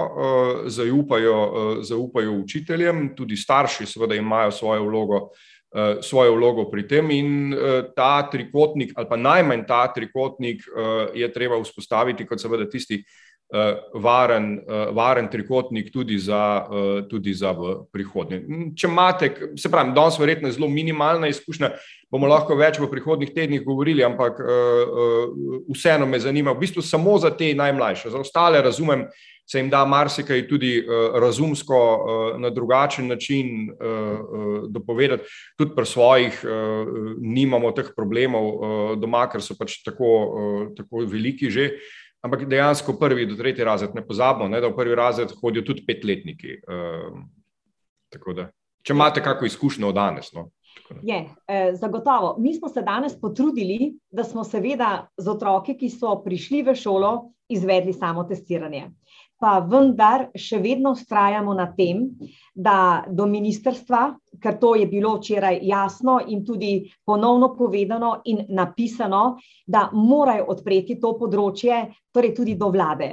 [0.66, 1.38] zaupajo,
[1.82, 5.22] zaupajo učiteljem, tudi starši seveda imajo svojo vlogo.
[5.74, 11.16] Eh, svojo vlogo pri tem, in eh, ta trikotnik, ali pa najmanj ta trikotnik, eh,
[11.22, 12.98] je treba vzpostaviti kot seveda tisti
[13.94, 14.60] varen,
[14.96, 16.66] varen trikotnik tudi za,
[17.10, 18.40] tudi za v prihodnje.
[18.76, 19.28] Če imate,
[19.60, 21.74] se pravi, danes verjetno je zelo minimalna izkušnja,
[22.12, 24.40] bomo lahko več v prihodnih tednih govorili, ampak
[25.68, 29.06] vseeno me zanima, v bistvu samo za te najmlajše, za ostale razumem,
[29.46, 30.84] se jim da marsikaj tudi
[31.20, 31.78] razumsko
[32.38, 33.72] na drugačen način
[34.70, 35.28] dopovedati.
[35.58, 36.44] Tudi pri svojih
[37.20, 40.12] nimamo teh problemov doma, ker so pač tako,
[40.78, 41.74] tako veliki že.
[42.22, 45.82] Ampak dejansko prvi do tretji razred, ne pozabimo, ne, da v prvi razred hodijo tudi
[45.86, 46.60] petletniki.
[46.70, 47.22] Uh,
[48.36, 48.48] da,
[48.86, 50.30] če imate kakšno izkušnjo od danes.
[50.36, 50.50] No.
[51.02, 51.18] Je,
[51.48, 52.36] eh, zagotovo.
[52.38, 57.12] Mi smo se danes potrudili, da smo seveda z otroki, ki so prišli v šolo,
[57.48, 58.86] izvedli samo testiranje
[59.42, 62.04] pa vendar še vedno ustrajamo na tem,
[62.54, 64.02] da do ministrstva,
[64.38, 66.72] ker to je bilo včeraj jasno in tudi
[67.04, 71.80] ponovno povedano in napisano, da morajo odpreti to področje,
[72.14, 73.10] torej tudi do vlade.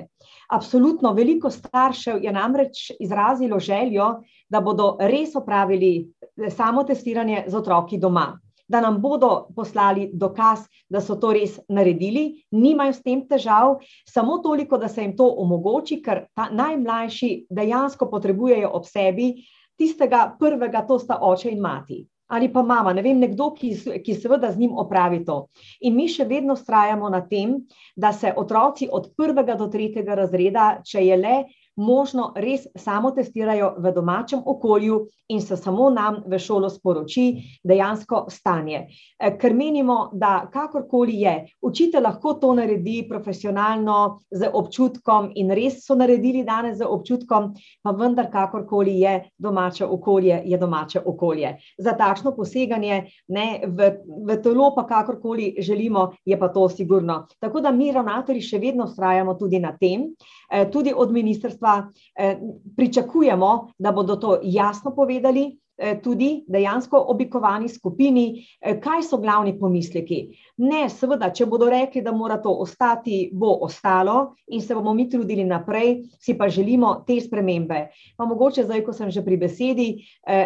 [0.54, 4.12] Absolutno veliko staršev je namreč izrazilo željo,
[4.50, 6.12] da bodo res opravili
[6.54, 8.30] samo testiranje z otroki doma
[8.70, 14.38] da nam bodo poslali dokaz, da so to res naredili, nimajo s tem težav, samo
[14.46, 19.34] toliko, da se jim to omogoči, ker ta najmlajši dejansko potrebujejo ob sebi
[19.80, 22.04] tistega prvega, to sta oče in mati.
[22.30, 23.72] Ali pa mama, ne vem, nekdo, ki,
[24.06, 25.48] ki seveda z njim opravi to.
[25.82, 27.56] In mi še vedno strajamo na tem,
[27.98, 31.40] da se otroci od prvega do tretjega razreda, če je le
[31.80, 37.26] možno res samo testirajo v domačem okolju in se samo nam v šolo sporoči
[37.64, 38.88] dejansko stanje.
[39.20, 45.84] E, ker menimo, da kakorkoli je, učitelj lahko to naredi profesionalno, z občutkom in res
[45.86, 47.54] so naredili danes z občutkom,
[47.84, 51.56] pa vendar kakorkoli je domače okolje, je domače okolje.
[51.78, 53.92] Za takšno poseganje ne, v,
[54.26, 57.28] v telo, pa kakorkoli želimo, je pa to sigurno.
[57.40, 60.10] Tako da mi ravnatelji še vedno ustrajamo tudi na tem,
[60.52, 62.38] e, tudi od ministrstva pa eh,
[62.76, 69.54] pričakujemo, da bodo to jasno povedali, eh, tudi dejansko oblikovani skupini, eh, kaj so glavni
[69.60, 70.18] pomisleki.
[70.58, 75.10] Ne, seveda, če bodo rekli, da mora to ostati, bo ostalo in se bomo mi
[75.10, 77.88] trudili naprej, si pa želimo te spremembe.
[78.18, 79.90] Pa mogoče zdaj, ko sem že pri besedi,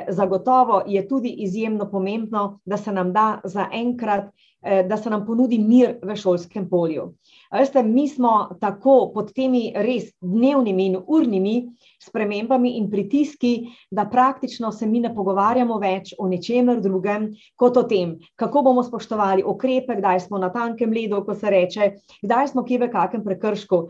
[0.10, 4.30] zagotovo je tudi izjemno pomembno, da se nam da za enkrat,
[4.64, 7.14] da se nam ponudi mir v šolskem polju.
[7.54, 11.54] Veste, mi smo tako pod temi res dnevnimi in urnimi
[12.02, 13.52] spremembami in pritiski,
[13.92, 18.84] da praktično se mi ne pogovarjamo več o ničemer drugem kot o tem, kako bomo
[18.84, 21.92] spoštovali okrepe, kdaj smo na tankem ledu, ko se reče,
[22.26, 23.84] kdaj smo kje v kakem prekršku.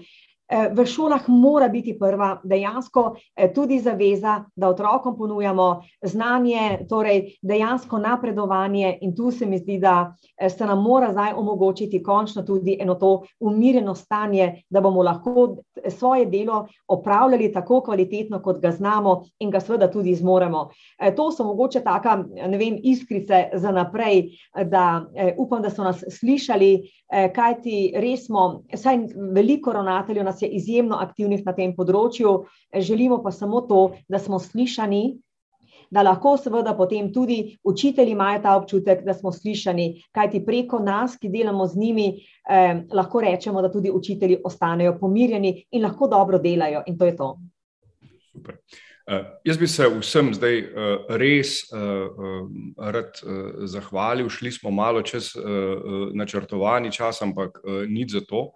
[0.54, 7.40] Eh, v šolah mora biti prva dejansko eh, tudi zaveza, da otrokom ponujamo znanje, torej
[7.42, 12.44] dejansko napredovanje in tu se mi zdi, da eh, se nam mora zdaj omogočiti končno
[12.44, 15.56] tudi eno to umirjeno stanje, da bomo lahko
[15.90, 20.70] svoje delo opravljali tako kvalitetno, kot ga znamo in ga seveda tudi zmoremo.
[21.16, 24.30] To so mogoče taka, ne vem, iskrice za naprej,
[24.66, 25.06] da
[25.38, 26.90] upam, da so nas slišali,
[27.36, 29.00] kajti res smo, saj
[29.34, 32.44] veliko ravnateljev nas je izjemno aktivnih na tem področju,
[32.76, 35.04] želimo pa samo to, da smo slišani,
[35.94, 41.18] da lahko seveda potem tudi učitelji imajo ta občutek, da smo slišani, kajti preko nas,
[41.22, 42.08] ki delamo z njimi,
[42.50, 47.16] eh, lahko rečemo, da tudi učitelji ostanejo pomirjeni in lahko dobro delajo in to je
[47.18, 47.36] to.
[48.32, 48.58] Super.
[49.04, 52.46] Uh, jaz bi se vsem zdaj uh, res uh, uh,
[52.80, 54.30] rad uh, zahvalil.
[54.32, 58.54] Šli smo malo čez uh, uh, načrtovani čas, ampak uh, nič za to.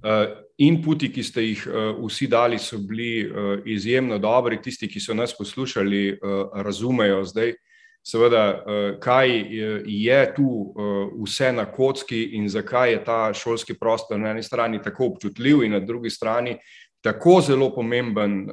[0.00, 0.26] Uh,
[0.58, 4.60] inputi, ki ste jih uh, vsi dali, so bili uh, izjemno dobri.
[4.62, 6.18] Tisti, ki so nas poslušali,
[6.54, 7.54] razumejo zdaj,
[8.02, 8.42] seveda,
[9.00, 9.28] kaj
[9.84, 10.74] je tu
[11.20, 15.72] vse na kocki in zakaj je ta šolski prostor na eni strani tako občutljiv, in
[15.76, 16.56] na drugi strani
[17.04, 18.48] tako zelo pomemben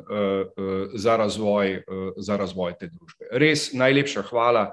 [0.94, 1.82] za, razvoj,
[2.18, 3.32] za razvoj te družbe.
[3.32, 4.72] Res najlepša hvala.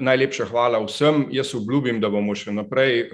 [0.00, 1.28] Najlepša hvala vsem.
[1.30, 3.04] Jaz obljubim, da bomo še naprej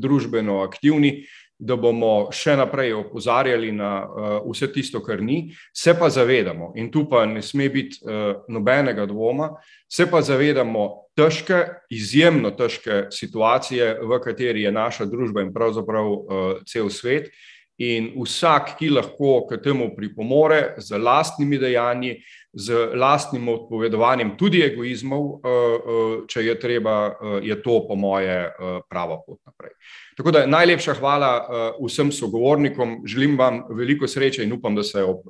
[0.00, 1.26] družbeno aktivni,
[1.58, 5.54] da bomo še naprej opozarjali na uh, vse tisto, kar ni.
[5.72, 9.54] Se pa zavedamo, in tu pa ne sme biti uh, nobenega dvoma,
[9.88, 10.86] se pa zavedamo
[11.16, 17.32] težke, izjemno težke situacije, v kateri je naša družba in pravzaprav uh, cel svet.
[17.76, 22.14] In vsak, ki lahko k temu pripomore z lastnimi dejanji,
[22.56, 28.50] z lastnim odpovedovanjem, tudi egoizmov, eh, eh, če je treba, eh, je to, po moje,
[28.88, 29.70] prava pot naprej.
[30.16, 31.30] Tako da najlepša hvala
[31.76, 35.28] vsem sogovornikom, želim vam veliko sreče in upam, da se ob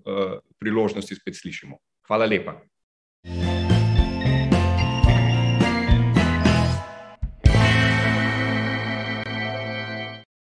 [0.58, 1.76] priložnosti spet slišimo.
[2.06, 2.60] Hvala lepa.